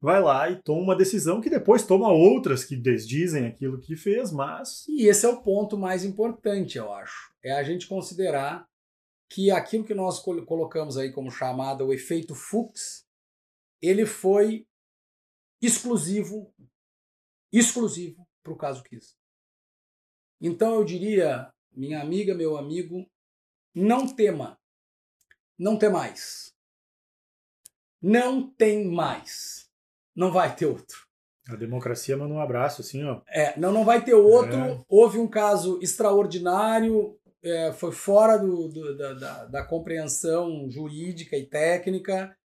vai 0.00 0.20
lá 0.20 0.50
e 0.50 0.56
toma 0.60 0.82
uma 0.82 0.96
decisão 0.96 1.40
que 1.40 1.48
depois 1.48 1.86
toma 1.86 2.08
outras 2.12 2.64
que 2.64 2.74
desdizem 2.76 3.46
aquilo 3.46 3.78
que 3.78 3.94
fez, 3.96 4.32
mas 4.32 4.84
E 4.88 5.06
esse 5.06 5.24
é 5.24 5.28
o 5.28 5.40
ponto 5.42 5.78
mais 5.78 6.04
importante, 6.04 6.76
eu 6.76 6.92
acho. 6.92 7.32
É 7.42 7.52
a 7.52 7.62
gente 7.62 7.86
considerar 7.86 8.66
que 9.30 9.50
aquilo 9.50 9.84
que 9.84 9.94
nós 9.94 10.18
col- 10.18 10.44
colocamos 10.44 10.98
aí 10.98 11.10
como 11.12 11.30
chamado 11.30 11.86
o 11.86 11.92
efeito 11.94 12.34
Fuchs, 12.34 13.04
ele 13.80 14.04
foi 14.04 14.66
exclusivo, 15.62 16.52
exclusivo 17.52 18.26
para 18.42 18.52
o 18.52 18.56
caso 18.56 18.82
Kiss. 18.82 19.14
Então 20.42 20.74
eu 20.74 20.84
diria, 20.84 21.50
minha 21.72 22.00
amiga, 22.02 22.34
meu 22.34 22.56
amigo, 22.56 23.06
não 23.74 24.06
tema, 24.06 24.58
não 25.58 25.78
tem 25.78 25.88
mais, 25.88 26.52
não 28.02 28.50
tem 28.50 28.84
mais, 28.86 29.68
não 30.14 30.32
vai 30.32 30.54
ter 30.54 30.66
outro. 30.66 31.06
a 31.48 31.54
democracia 31.56 32.16
manda 32.16 32.34
um 32.34 32.40
abraço, 32.40 32.82
assim, 32.82 33.04
ó. 33.04 33.20
É, 33.28 33.58
não, 33.58 33.72
não 33.72 33.84
vai 33.84 34.04
ter 34.04 34.14
outro. 34.14 34.54
É. 34.56 34.84
Houve 34.88 35.18
um 35.18 35.28
caso 35.28 35.78
extraordinário, 35.82 37.18
é, 37.42 37.72
foi 37.72 37.92
fora 37.92 38.36
do, 38.36 38.68
do- 38.68 38.96
da, 38.96 39.12
da- 39.14 39.44
da 39.46 39.64
compreensão 39.64 40.68
jurídica 40.70 41.36
e 41.36 41.46
técnica, 41.46 42.36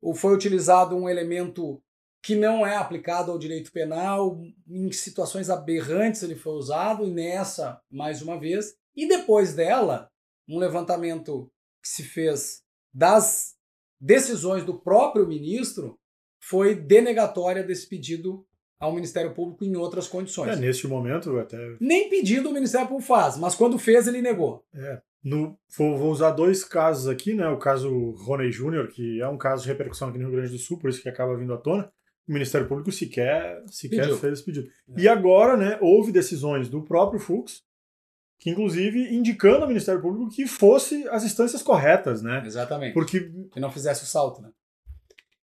ou 0.00 0.14
foi 0.14 0.34
utilizado 0.34 0.94
um 0.96 1.08
elemento 1.08 1.82
que 2.24 2.34
não 2.34 2.66
é 2.66 2.74
aplicado 2.74 3.30
ao 3.30 3.38
direito 3.38 3.70
penal, 3.70 4.40
em 4.66 4.90
situações 4.90 5.50
aberrantes 5.50 6.22
ele 6.22 6.34
foi 6.34 6.54
usado, 6.54 7.06
e 7.06 7.10
nessa, 7.10 7.78
mais 7.90 8.22
uma 8.22 8.40
vez. 8.40 8.74
E 8.96 9.06
depois 9.06 9.52
dela, 9.52 10.10
um 10.48 10.58
levantamento 10.58 11.52
que 11.82 11.88
se 11.88 12.02
fez 12.02 12.62
das 12.94 13.56
decisões 14.00 14.64
do 14.64 14.80
próprio 14.80 15.28
ministro 15.28 15.98
foi 16.40 16.74
denegatória 16.74 17.62
desse 17.62 17.86
pedido 17.86 18.46
ao 18.80 18.94
Ministério 18.94 19.34
Público 19.34 19.62
em 19.62 19.76
outras 19.76 20.08
condições. 20.08 20.56
É, 20.56 20.56
neste 20.56 20.88
momento, 20.88 21.38
até 21.38 21.76
Nem 21.78 22.08
pedido 22.08 22.48
o 22.48 22.54
Ministério 22.54 22.88
Público 22.88 23.06
faz, 23.06 23.36
mas 23.36 23.54
quando 23.54 23.78
fez, 23.78 24.06
ele 24.06 24.22
negou. 24.22 24.64
No, 25.22 25.58
vou, 25.76 25.96
vou 25.98 26.10
usar 26.10 26.30
dois 26.30 26.64
casos 26.64 27.06
aqui, 27.06 27.34
né? 27.34 27.48
O 27.48 27.58
caso 27.58 28.12
Rony 28.12 28.50
Júnior, 28.50 28.88
que 28.88 29.20
é 29.20 29.28
um 29.28 29.36
caso 29.36 29.62
de 29.62 29.68
repercussão 29.68 30.08
aqui 30.08 30.16
no 30.16 30.24
Rio 30.24 30.36
Grande 30.36 30.52
do 30.52 30.58
Sul, 30.58 30.78
por 30.78 30.88
isso 30.88 31.02
que 31.02 31.08
acaba 31.08 31.36
vindo 31.36 31.52
à 31.52 31.58
tona. 31.58 31.92
O 32.26 32.32
Ministério 32.32 32.66
Público 32.66 32.90
sequer, 32.90 33.62
sequer 33.68 34.00
Pediu. 34.02 34.16
fez 34.18 34.32
esse 34.34 34.44
pedido. 34.44 34.68
É. 34.96 35.00
E 35.02 35.08
agora, 35.08 35.56
né, 35.56 35.78
houve 35.80 36.10
decisões 36.10 36.68
do 36.70 36.82
próprio 36.82 37.20
Fux, 37.20 37.62
que 38.38 38.50
inclusive 38.50 39.14
indicando 39.14 39.62
ao 39.62 39.68
Ministério 39.68 40.00
Público 40.00 40.30
que 40.30 40.46
fosse 40.46 41.06
as 41.08 41.22
instâncias 41.24 41.62
corretas, 41.62 42.22
né? 42.22 42.42
Exatamente. 42.44 42.94
Porque 42.94 43.30
Que 43.52 43.60
não 43.60 43.70
fizesse 43.70 44.04
o 44.04 44.06
salto, 44.06 44.40
né? 44.42 44.50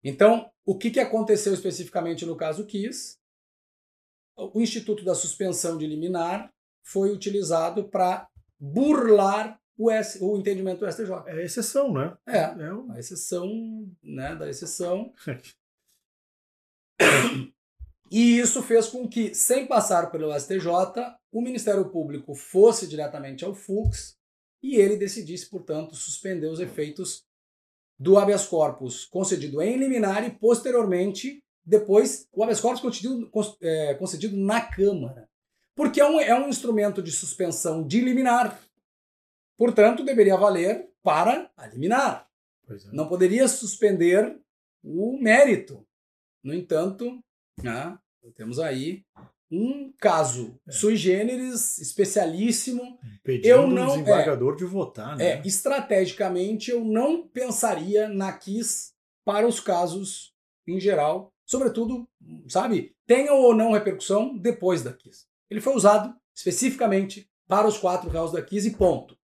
Então, 0.04 0.50
o 0.66 0.78
que, 0.78 0.92
que 0.92 1.00
aconteceu 1.00 1.54
especificamente 1.54 2.26
no 2.26 2.36
caso 2.36 2.66
Kiss? 2.66 3.18
O 4.38 4.60
Instituto 4.62 5.04
da 5.06 5.16
Suspensão 5.16 5.78
de 5.78 5.88
Liminar 5.88 6.52
foi 6.84 7.12
utilizado 7.12 7.88
para 7.90 8.28
burlar 8.60 9.58
o, 9.78 9.90
S, 9.90 10.20
o 10.22 10.38
entendimento 10.38 10.80
do 10.82 10.88
STJ. 10.92 11.24
é 11.28 11.44
exceção, 11.44 11.92
né? 11.94 12.16
É, 12.28 12.40
É 12.44 12.74
um- 12.74 12.92
a 12.92 13.00
exceção 13.00 13.48
né, 14.04 14.36
da 14.36 14.50
exceção. 14.50 15.12
E 18.12 18.40
isso 18.40 18.62
fez 18.62 18.88
com 18.88 19.08
que, 19.08 19.34
sem 19.34 19.66
passar 19.66 20.12
pelo 20.12 20.34
STJ, 20.40 20.70
o 21.32 21.42
Ministério 21.42 21.90
Público 21.90 22.36
fosse 22.36 22.88
diretamente 22.88 23.44
ao 23.44 23.54
FUX 23.54 24.16
e 24.62 24.76
ele 24.76 24.96
decidisse, 24.96 25.50
portanto, 25.50 25.96
suspender 25.96 26.48
os 26.48 26.60
efeitos 26.60 27.26
do 28.00 28.18
habeas 28.18 28.46
corpus 28.46 29.06
concedido 29.06 29.62
em 29.62 29.78
liminar 29.78 30.26
e, 30.26 30.32
posteriormente, 30.32 31.44
depois, 31.66 32.28
o 32.32 32.44
habeas 32.44 32.62
corpus 32.62 32.82
concedido, 32.82 33.30
con- 33.30 33.58
é, 33.62 33.96
concedido 33.96 34.38
na 34.38 34.62
Câmara. 34.62 35.28
Porque 35.76 36.00
é 36.00 36.06
um, 36.06 36.20
é 36.20 36.34
um 36.40 36.48
instrumento 36.48 37.02
de 37.02 37.12
suspensão 37.12 37.86
de 37.86 38.00
liminar. 38.02 38.58
Portanto, 39.58 40.06
deveria 40.06 40.38
valer 40.38 40.90
para 41.04 41.52
a 41.58 41.68
liminar 41.68 42.30
é. 42.70 42.76
não 42.92 43.08
poderia 43.08 43.48
suspender 43.48 44.40
o 44.84 45.18
mérito. 45.22 45.85
No 46.46 46.54
entanto, 46.54 47.20
né, 47.64 47.98
temos 48.36 48.60
aí 48.60 49.04
um 49.52 49.92
caso 49.98 50.60
É. 50.68 50.72
sui 50.72 50.96
generis, 50.96 51.78
especialíssimo. 51.80 53.00
Pedindo 53.24 53.48
eu 53.48 53.64
o 53.64 53.68
não- 53.68 53.88
desembargador 53.88 54.56
de 54.56 54.64
votar, 54.66 55.18
né? 55.18 55.26
É, 55.26 55.42
estrategicamente, 55.46 56.70
eu 56.70 56.84
não 56.86 57.28
pensaria 57.28 58.08
na 58.08 58.32
KISS 58.32 58.94
para 59.26 59.48
os 59.48 59.60
casos 59.60 60.34
em 60.68 60.80
geral, 60.80 61.32
sobretudo, 61.48 62.08
sabe, 62.48 62.96
tenham 63.08 63.38
ou 63.38 63.56
não 63.56 63.72
repercussão 63.72 64.38
depois 64.38 64.84
da 64.84 64.94
KISS. 64.94 65.26
Ele 65.50 65.62
foi 65.62 65.76
usado 65.76 66.16
especificamente 66.36 67.28
para 67.48 67.68
os 67.68 67.78
quatro 67.78 68.10
réus 68.10 68.32
da 68.32 68.42
KISS 68.42 68.66
e 68.68 68.72
ponto. 68.76 69.18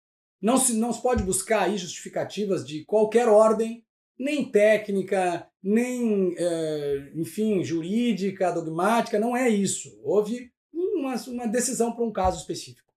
Não 0.41 0.57
se, 0.57 0.73
não 0.73 0.93
se 0.93 1.01
pode 1.01 1.23
buscar 1.23 1.63
aí 1.63 1.77
justificativas 1.77 2.65
de 2.65 2.85
qualquer 2.85 3.27
ordem, 3.27 3.83
nem 4.19 4.51
técnica, 4.51 5.49
nem, 5.63 6.35
eh, 6.37 7.11
enfim, 7.15 7.63
jurídica, 7.63 8.51
dogmática, 8.51 9.17
não 9.17 9.35
é 9.35 9.47
isso. 9.47 9.97
Houve 10.03 10.51
uma, 10.73 11.15
uma 11.27 11.47
decisão 11.47 11.93
para 11.93 12.03
um 12.03 12.11
caso 12.11 12.39
específico. 12.39 12.93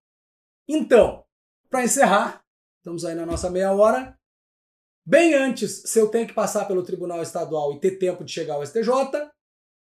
Então, 0.68 1.24
para 1.70 1.84
encerrar, 1.84 2.44
estamos 2.78 3.04
aí 3.04 3.14
na 3.14 3.24
nossa 3.24 3.48
meia 3.48 3.72
hora. 3.72 4.18
Bem 5.06 5.34
antes, 5.34 5.82
se 5.86 5.98
eu 5.98 6.08
tenho 6.08 6.26
que 6.26 6.34
passar 6.34 6.66
pelo 6.66 6.82
Tribunal 6.82 7.22
Estadual 7.22 7.72
e 7.72 7.80
ter 7.80 7.98
tempo 7.98 8.24
de 8.24 8.32
chegar 8.32 8.54
ao 8.54 8.66
STJ, 8.66 9.30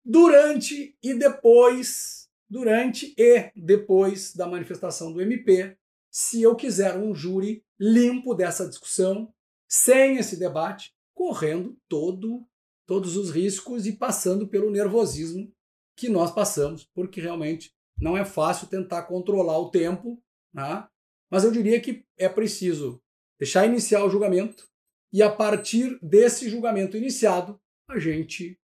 durante 0.06 0.98
e 1.02 1.14
depois, 1.14 2.28
durante 2.50 3.14
e 3.18 3.52
depois 3.56 4.36
da 4.36 4.48
manifestação 4.48 5.12
do 5.12 5.22
MP, 5.22 5.78
se 6.12 6.42
eu 6.42 6.56
quiser 6.56 6.96
um 6.96 7.14
júri 7.14 7.64
limpo 7.80 8.36
dessa 8.36 8.68
discussão, 8.68 9.34
sem 9.68 10.18
esse 10.18 10.38
debate, 10.38 10.94
correndo 11.24 11.78
todo, 11.88 12.46
todos 12.86 13.16
os 13.16 13.32
riscos 13.32 13.88
e 13.88 13.94
passando 13.94 14.46
pelo 14.46 14.70
nervosismo 14.70 15.50
que 15.96 16.10
nós 16.10 16.32
passamos, 16.32 16.84
porque 16.94 17.22
realmente 17.22 17.74
Não 17.98 18.18
é 18.18 18.26
fácil 18.26 18.68
tentar 18.68 19.04
controlar 19.04 19.58
o 19.58 19.70
tempo, 19.70 20.22
né? 20.54 20.86
mas 21.32 21.46
eu 21.46 21.52
diria 21.52 21.80
que 21.80 22.06
é 22.18 22.28
preciso 22.28 23.02
deixar 23.40 23.66
iniciar 23.66 24.04
o 24.04 24.10
julgamento 24.10 24.68
e 25.14 25.22
a 25.24 25.32
partir 25.32 25.98
desse 26.02 26.50
julgamento 26.50 26.98
iniciado, 26.98 27.58
a 27.88 27.98
gente 28.00 28.60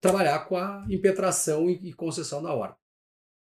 trabalhar 0.00 0.46
com 0.46 0.56
a 0.56 0.86
impetração 0.88 1.68
e 1.68 1.92
concessão 1.92 2.42
da 2.42 2.54
ordem. 2.54 2.78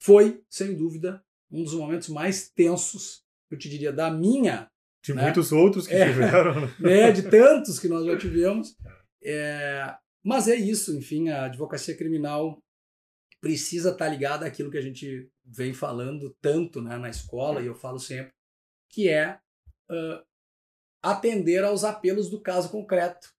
Foi, 0.03 0.43
sem 0.51 0.75
dúvida, 0.75 1.25
um 1.49 1.63
dos 1.63 1.75
momentos 1.75 2.09
mais 2.09 2.49
tensos, 2.49 3.23
eu 3.51 3.57
te 3.57 3.69
diria, 3.69 3.93
da 3.93 4.11
minha. 4.11 4.69
De 5.07 5.15
né? 5.15 5.23
muitos 5.23 5.53
outros 5.53 5.87
que 5.87 5.95
é, 5.95 6.07
tiveram. 6.07 6.69
Né, 6.81 7.13
de 7.13 7.23
tantos 7.31 7.79
que 7.79 7.89
nós 7.89 8.05
já 8.05 8.19
tivemos. 8.19 8.77
É, 9.23 9.95
mas 10.25 10.49
é 10.49 10.57
isso, 10.57 10.97
enfim, 10.97 11.29
a 11.29 11.45
advocacia 11.45 11.97
criminal 11.97 12.61
precisa 13.41 13.91
estar 13.91 14.09
ligada 14.09 14.45
àquilo 14.45 14.71
que 14.71 14.79
a 14.79 14.83
gente 14.83 15.31
vem 15.45 15.73
falando 15.73 16.35
tanto 16.41 16.83
né, 16.83 16.97
na 16.97 17.09
escola, 17.09 17.63
e 17.63 17.67
eu 17.67 17.75
falo 17.77 18.01
sempre, 18.01 18.33
que 18.91 19.09
é 19.09 19.39
uh, 19.89 20.27
atender 21.01 21.63
aos 21.63 21.85
apelos 21.85 22.29
do 22.29 22.41
caso 22.41 22.69
concreto. 22.69 23.33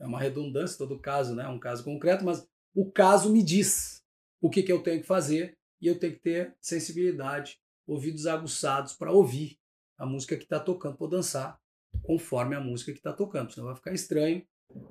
É 0.00 0.06
uma 0.06 0.18
redundância 0.18 0.78
todo 0.78 0.98
caso, 0.98 1.34
né? 1.34 1.46
Um 1.48 1.58
caso 1.58 1.84
concreto, 1.84 2.24
mas 2.24 2.46
o 2.74 2.90
caso 2.90 3.30
me 3.30 3.42
diz 3.42 4.02
o 4.40 4.48
que, 4.48 4.62
que 4.62 4.72
eu 4.72 4.82
tenho 4.82 5.02
que 5.02 5.06
fazer 5.06 5.58
e 5.80 5.86
eu 5.86 5.98
tenho 5.98 6.14
que 6.14 6.20
ter 6.20 6.56
sensibilidade, 6.60 7.58
ouvidos 7.86 8.26
aguçados 8.26 8.94
para 8.94 9.12
ouvir 9.12 9.58
a 9.98 10.06
música 10.06 10.36
que 10.36 10.44
está 10.44 10.60
tocando, 10.60 10.96
para 10.96 11.08
dançar 11.08 11.60
conforme 12.02 12.54
a 12.54 12.60
música 12.60 12.92
que 12.92 12.98
está 12.98 13.12
tocando. 13.12 13.52
Senão 13.52 13.66
vai 13.66 13.76
ficar 13.76 13.92
estranho. 13.92 14.46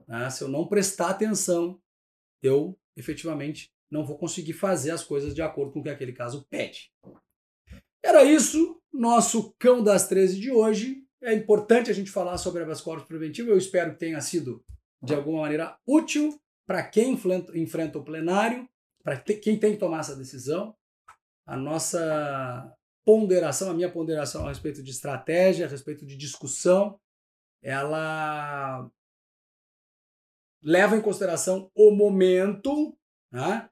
Né? 0.07 0.29
Se 0.29 0.43
eu 0.43 0.47
não 0.47 0.67
prestar 0.67 1.09
atenção, 1.09 1.79
eu 2.41 2.77
efetivamente 2.95 3.71
não 3.91 4.05
vou 4.05 4.17
conseguir 4.17 4.53
fazer 4.53 4.91
as 4.91 5.03
coisas 5.03 5.33
de 5.33 5.41
acordo 5.41 5.71
com 5.71 5.79
o 5.79 5.83
que 5.83 5.89
aquele 5.89 6.13
caso 6.13 6.45
pede. 6.49 6.91
Era 8.03 8.23
isso, 8.23 8.81
nosso 8.93 9.53
Cão 9.59 9.83
das 9.83 10.07
13 10.07 10.39
de 10.39 10.51
hoje. 10.51 11.03
É 11.21 11.33
importante 11.33 11.89
a 11.89 11.93
gente 11.93 12.11
falar 12.11 12.37
sobre 12.37 12.61
habeas 12.61 12.81
corpus 12.81 13.07
preventivo. 13.07 13.49
Eu 13.49 13.57
espero 13.57 13.93
que 13.93 13.99
tenha 13.99 14.21
sido, 14.21 14.63
de 15.01 15.13
alguma 15.13 15.41
maneira, 15.41 15.77
útil 15.87 16.39
para 16.67 16.83
quem 16.83 17.13
enfrenta 17.53 17.97
o 17.97 18.03
plenário, 18.03 18.67
para 19.03 19.19
quem 19.19 19.59
tem 19.59 19.73
que 19.73 19.79
tomar 19.79 19.99
essa 19.99 20.15
decisão. 20.15 20.75
A 21.47 21.55
nossa 21.55 22.75
ponderação, 23.05 23.69
a 23.69 23.73
minha 23.73 23.91
ponderação 23.91 24.45
a 24.45 24.49
respeito 24.49 24.81
de 24.83 24.91
estratégia, 24.91 25.67
a 25.67 25.69
respeito 25.69 26.05
de 26.05 26.17
discussão, 26.17 26.99
ela 27.61 28.89
leva 30.61 30.97
em 30.97 31.01
consideração 31.01 31.71
o 31.75 31.91
momento, 31.91 32.97
né? 33.31 33.69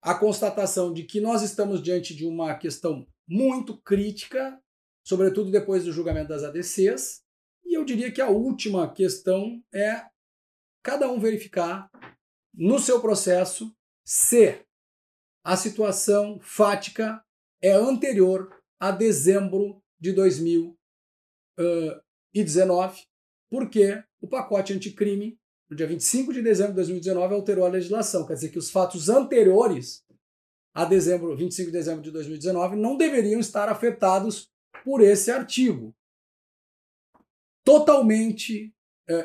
a 0.00 0.14
constatação 0.14 0.92
de 0.92 1.02
que 1.02 1.20
nós 1.20 1.42
estamos 1.42 1.82
diante 1.82 2.14
de 2.14 2.24
uma 2.24 2.54
questão 2.54 3.06
muito 3.28 3.76
crítica, 3.82 4.56
sobretudo 5.04 5.50
depois 5.50 5.84
do 5.84 5.92
julgamento 5.92 6.28
das 6.28 6.44
ADCs. 6.44 7.24
E 7.64 7.76
eu 7.76 7.84
diria 7.84 8.12
que 8.12 8.20
a 8.20 8.28
última 8.28 8.92
questão 8.92 9.60
é 9.74 10.06
cada 10.80 11.10
um 11.10 11.18
verificar 11.18 11.90
no 12.54 12.78
seu 12.78 13.00
processo 13.00 13.76
se 14.04 14.64
a 15.44 15.56
situação 15.56 16.38
fática 16.40 17.20
é 17.60 17.72
anterior 17.72 18.55
a 18.78 18.90
dezembro 18.90 19.82
de 19.98 20.12
2019, 20.12 23.02
porque 23.50 24.02
o 24.20 24.28
pacote 24.28 24.72
anticrime 24.72 25.38
no 25.68 25.76
dia 25.76 25.86
25 25.86 26.32
de 26.32 26.42
dezembro 26.42 26.72
de 26.72 26.76
2019, 26.76 27.34
alterou 27.34 27.66
a 27.66 27.70
legislação. 27.70 28.24
Quer 28.24 28.34
dizer 28.34 28.50
que 28.50 28.58
os 28.58 28.70
fatos 28.70 29.08
anteriores 29.08 30.04
a 30.72 30.84
dezembro, 30.84 31.36
25 31.36 31.66
de 31.66 31.72
dezembro 31.72 32.02
de 32.02 32.10
2019 32.10 32.76
não 32.76 32.96
deveriam 32.96 33.40
estar 33.40 33.68
afetados 33.68 34.48
por 34.84 35.00
esse 35.00 35.30
artigo. 35.30 35.94
Totalmente, 37.64 38.72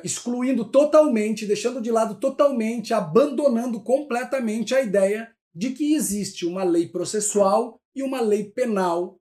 excluindo 0.03 0.65
totalmente, 0.65 1.45
deixando 1.45 1.79
de 1.79 1.91
lado 1.91 2.19
totalmente, 2.19 2.93
abandonando 2.93 3.83
completamente 3.83 4.73
a 4.73 4.81
ideia 4.81 5.31
de 5.53 5.73
que 5.73 5.93
existe 5.93 6.45
uma 6.45 6.63
lei 6.63 6.87
processual 6.87 7.79
e 7.93 8.01
uma 8.01 8.21
lei 8.21 8.49
penal 8.49 9.19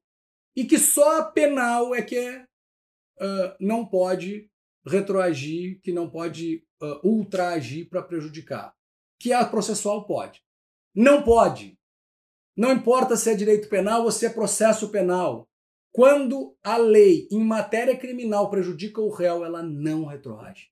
e 0.56 0.64
que 0.64 0.78
só 0.78 1.20
a 1.20 1.24
penal 1.24 1.94
é 1.94 2.02
que 2.02 2.16
é, 2.16 2.42
uh, 2.42 3.56
não 3.60 3.86
pode 3.86 4.50
retroagir, 4.86 5.80
que 5.82 5.92
não 5.92 6.08
pode 6.08 6.64
uh, 6.82 7.06
ultraagir 7.06 7.88
para 7.88 8.02
prejudicar. 8.02 8.74
Que 9.18 9.32
a 9.32 9.44
processual 9.44 10.06
pode. 10.06 10.42
Não 10.94 11.22
pode. 11.22 11.78
Não 12.56 12.72
importa 12.72 13.16
se 13.16 13.30
é 13.30 13.34
direito 13.34 13.68
penal 13.68 14.02
ou 14.04 14.10
se 14.10 14.26
é 14.26 14.30
processo 14.30 14.88
penal. 14.90 15.48
Quando 15.92 16.56
a 16.62 16.76
lei 16.76 17.26
em 17.30 17.42
matéria 17.44 17.96
criminal 17.96 18.50
prejudica 18.50 19.00
o 19.00 19.10
réu, 19.10 19.44
ela 19.44 19.62
não 19.62 20.04
retroage. 20.04 20.70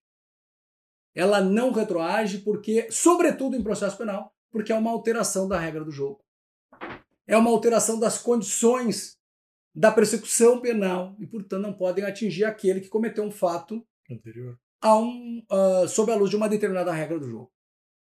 Ela 1.15 1.41
não 1.41 1.73
retroage 1.73 2.39
porque, 2.39 2.91
sobretudo 2.91 3.57
em 3.57 3.63
processo 3.63 3.97
penal, 3.97 4.33
porque 4.51 4.73
é 4.73 4.75
uma 4.75 4.91
alteração 4.91 5.49
da 5.49 5.59
regra 5.59 5.85
do 5.85 5.91
jogo. 5.91 6.21
É 7.27 7.37
uma 7.37 7.51
alteração 7.51 7.99
das 7.99 8.19
condições 8.19 9.18
da 9.75 9.93
persecução 9.93 10.61
penal 10.61 11.17
e, 11.19 11.27
portanto, 11.27 11.63
não 11.63 11.73
podem 11.73 12.05
atingir 12.05 12.45
aquele 12.45 12.81
que 12.81 12.89
cometeu 12.89 13.25
um 13.25 13.31
fato 13.31 13.87
anterior 14.11 14.59
a 14.81 14.97
um, 14.97 15.45
uh, 15.51 15.89
sob 15.89 16.13
a 16.13 16.15
luz 16.15 16.31
de 16.31 16.37
uma 16.37 16.49
determinada 16.49 16.93
regra 16.93 17.19
do 17.19 17.29
jogo. 17.29 17.53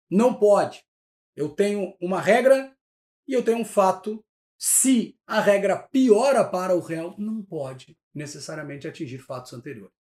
Não 0.10 0.34
pode. 0.34 0.84
Eu 1.36 1.50
tenho 1.50 1.96
uma 2.00 2.22
regra 2.22 2.76
e 3.28 3.34
eu 3.34 3.44
tenho 3.44 3.60
um 3.60 3.66
fato. 3.66 4.24
Se 4.58 5.18
a 5.28 5.42
regra 5.42 5.78
piora 5.78 6.44
para 6.44 6.76
o 6.76 6.80
réu, 6.80 7.14
não 7.18 7.44
pode 7.44 7.98
necessariamente 8.14 8.88
atingir 8.88 9.20
fatos 9.20 9.54
anteriores. 9.54 9.94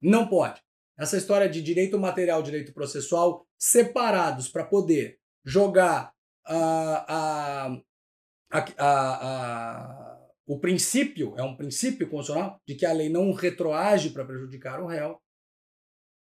Não 0.00 0.28
pode. 0.28 0.62
Essa 0.96 1.16
história 1.16 1.48
de 1.48 1.60
direito 1.60 1.98
material 1.98 2.40
e 2.40 2.44
direito 2.44 2.72
processual 2.72 3.46
separados 3.58 4.48
para 4.48 4.64
poder 4.64 5.18
jogar 5.44 6.14
a, 6.46 7.66
a, 7.68 8.64
a, 8.78 10.09
o 10.52 10.58
princípio, 10.58 11.32
é 11.36 11.44
um 11.44 11.56
princípio 11.56 12.10
constitucional, 12.10 12.60
de 12.66 12.74
que 12.74 12.84
a 12.84 12.92
lei 12.92 13.08
não 13.08 13.30
retroage 13.32 14.10
para 14.10 14.24
prejudicar 14.24 14.82
o 14.82 14.86
réu, 14.88 15.16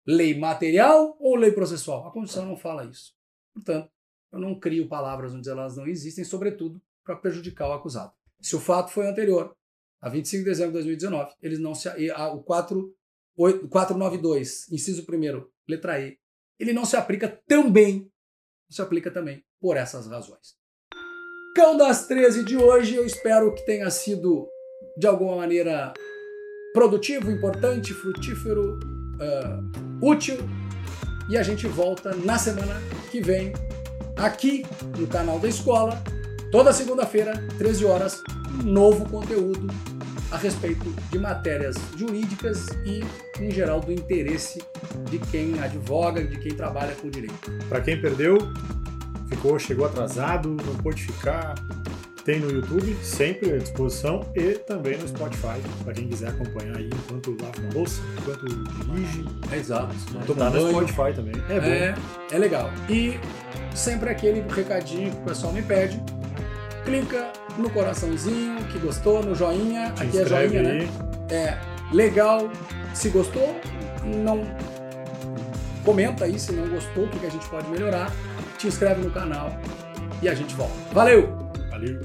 lei 0.05 0.37
material 0.37 1.15
ou 1.17 1.37
lei 1.37 1.53
processual? 1.53 2.05
A 2.05 2.11
Constituição 2.11 2.45
não 2.45 2.57
fala 2.57 2.83
isso. 2.83 3.13
Portanto, 3.53 3.89
eu 4.29 4.37
não 4.37 4.59
crio 4.59 4.89
palavras 4.89 5.33
onde 5.33 5.49
elas 5.49 5.77
não 5.77 5.87
existem, 5.87 6.25
sobretudo 6.25 6.81
para 7.05 7.15
prejudicar 7.15 7.69
o 7.69 7.71
acusado. 7.71 8.11
Se 8.41 8.53
o 8.53 8.59
fato 8.59 8.91
foi 8.91 9.07
anterior, 9.07 9.55
a 10.01 10.09
25 10.09 10.43
de 10.43 10.49
dezembro 10.49 10.71
de 10.71 10.79
2019, 10.79 11.33
eles 11.41 11.59
não 11.59 11.73
se, 11.73 11.87
o 12.33 12.43
4, 12.43 12.93
8, 13.37 13.69
492, 13.69 14.69
inciso 14.73 15.05
1, 15.09 15.47
letra 15.69 16.01
E, 16.01 16.19
ele 16.59 16.73
não 16.73 16.83
se 16.83 16.97
aplica 16.97 17.29
também, 17.47 18.11
se 18.69 18.81
aplica 18.81 19.09
também 19.09 19.41
por 19.57 19.77
essas 19.77 20.05
razões. 20.07 20.59
Cão 21.53 21.75
das 21.75 22.07
13 22.07 22.43
de 22.45 22.55
hoje, 22.55 22.95
eu 22.95 23.05
espero 23.05 23.53
que 23.53 23.65
tenha 23.65 23.89
sido 23.89 24.47
de 24.95 25.05
alguma 25.05 25.35
maneira 25.35 25.93
produtivo, 26.73 27.29
importante, 27.29 27.93
frutífero, 27.93 28.79
uh, 29.19 30.05
útil 30.05 30.37
e 31.29 31.37
a 31.37 31.43
gente 31.43 31.67
volta 31.67 32.15
na 32.15 32.37
semana 32.37 32.81
que 33.11 33.19
vem 33.19 33.51
aqui 34.15 34.65
no 34.97 35.05
canal 35.07 35.39
da 35.39 35.49
escola, 35.49 36.01
toda 36.53 36.71
segunda-feira, 36.71 37.33
13 37.57 37.83
horas, 37.83 38.23
um 38.63 38.63
novo 38.63 39.09
conteúdo 39.09 39.67
a 40.31 40.37
respeito 40.37 40.89
de 41.11 41.19
matérias 41.19 41.75
jurídicas 41.97 42.67
e, 42.85 43.01
em 43.41 43.51
geral, 43.51 43.81
do 43.81 43.91
interesse 43.91 44.63
de 45.09 45.19
quem 45.19 45.59
advoga, 45.59 46.23
de 46.23 46.39
quem 46.39 46.55
trabalha 46.55 46.95
com 46.95 47.09
direito. 47.09 47.51
Para 47.67 47.81
quem 47.81 47.99
perdeu, 47.99 48.37
ficou, 49.31 49.57
chegou 49.57 49.85
atrasado, 49.85 50.49
não 50.49 50.75
pôde 50.75 51.03
ficar, 51.03 51.55
tem 52.23 52.39
no 52.39 52.51
YouTube, 52.51 52.95
sempre 53.01 53.53
à 53.53 53.57
disposição, 53.57 54.25
e 54.35 54.53
também 54.59 54.97
no 54.97 55.07
Spotify, 55.07 55.59
para 55.83 55.93
quem 55.93 56.07
quiser 56.07 56.29
acompanhar 56.29 56.77
aí 56.77 56.89
enquanto 56.93 57.35
lava 57.41 57.59
uma 57.59 57.73
louça, 57.73 58.01
enquanto 58.19 58.45
dirige. 58.45 59.25
É 59.51 59.57
exato. 59.57 59.95
Tá 60.37 60.49
no 60.49 60.69
Spotify 60.69 61.13
também. 61.15 61.33
É 61.49 61.59
bom. 61.59 61.67
É, 61.67 61.95
é 62.31 62.37
legal. 62.37 62.69
E 62.89 63.19
sempre 63.73 64.09
aquele 64.09 64.41
recadinho 64.53 65.11
que 65.11 65.17
o 65.17 65.25
pessoal 65.25 65.53
me 65.53 65.61
pede. 65.63 66.01
Clica 66.85 67.31
no 67.57 67.69
coraçãozinho 67.69 68.63
que 68.65 68.79
gostou, 68.79 69.23
no 69.23 69.33
joinha. 69.33 69.91
Te 69.91 70.03
Aqui 70.03 70.17
é 70.19 70.25
joinha, 70.25 70.59
aí. 70.61 70.85
né? 70.85 70.89
É 71.29 71.57
legal. 71.93 72.49
Se 72.93 73.09
gostou, 73.09 73.55
não 74.03 74.45
comenta 75.85 76.25
aí 76.25 76.37
se 76.39 76.51
não 76.51 76.67
gostou, 76.67 77.05
o 77.05 77.09
que 77.09 77.25
a 77.25 77.29
gente 77.29 77.47
pode 77.49 77.67
melhorar. 77.69 78.11
Te 78.61 78.67
inscreve 78.67 79.01
no 79.01 79.09
canal 79.09 79.59
e 80.21 80.29
a 80.29 80.35
gente 80.35 80.53
volta. 80.53 80.75
Valeu! 80.93 81.35
Valeu! 81.71 81.99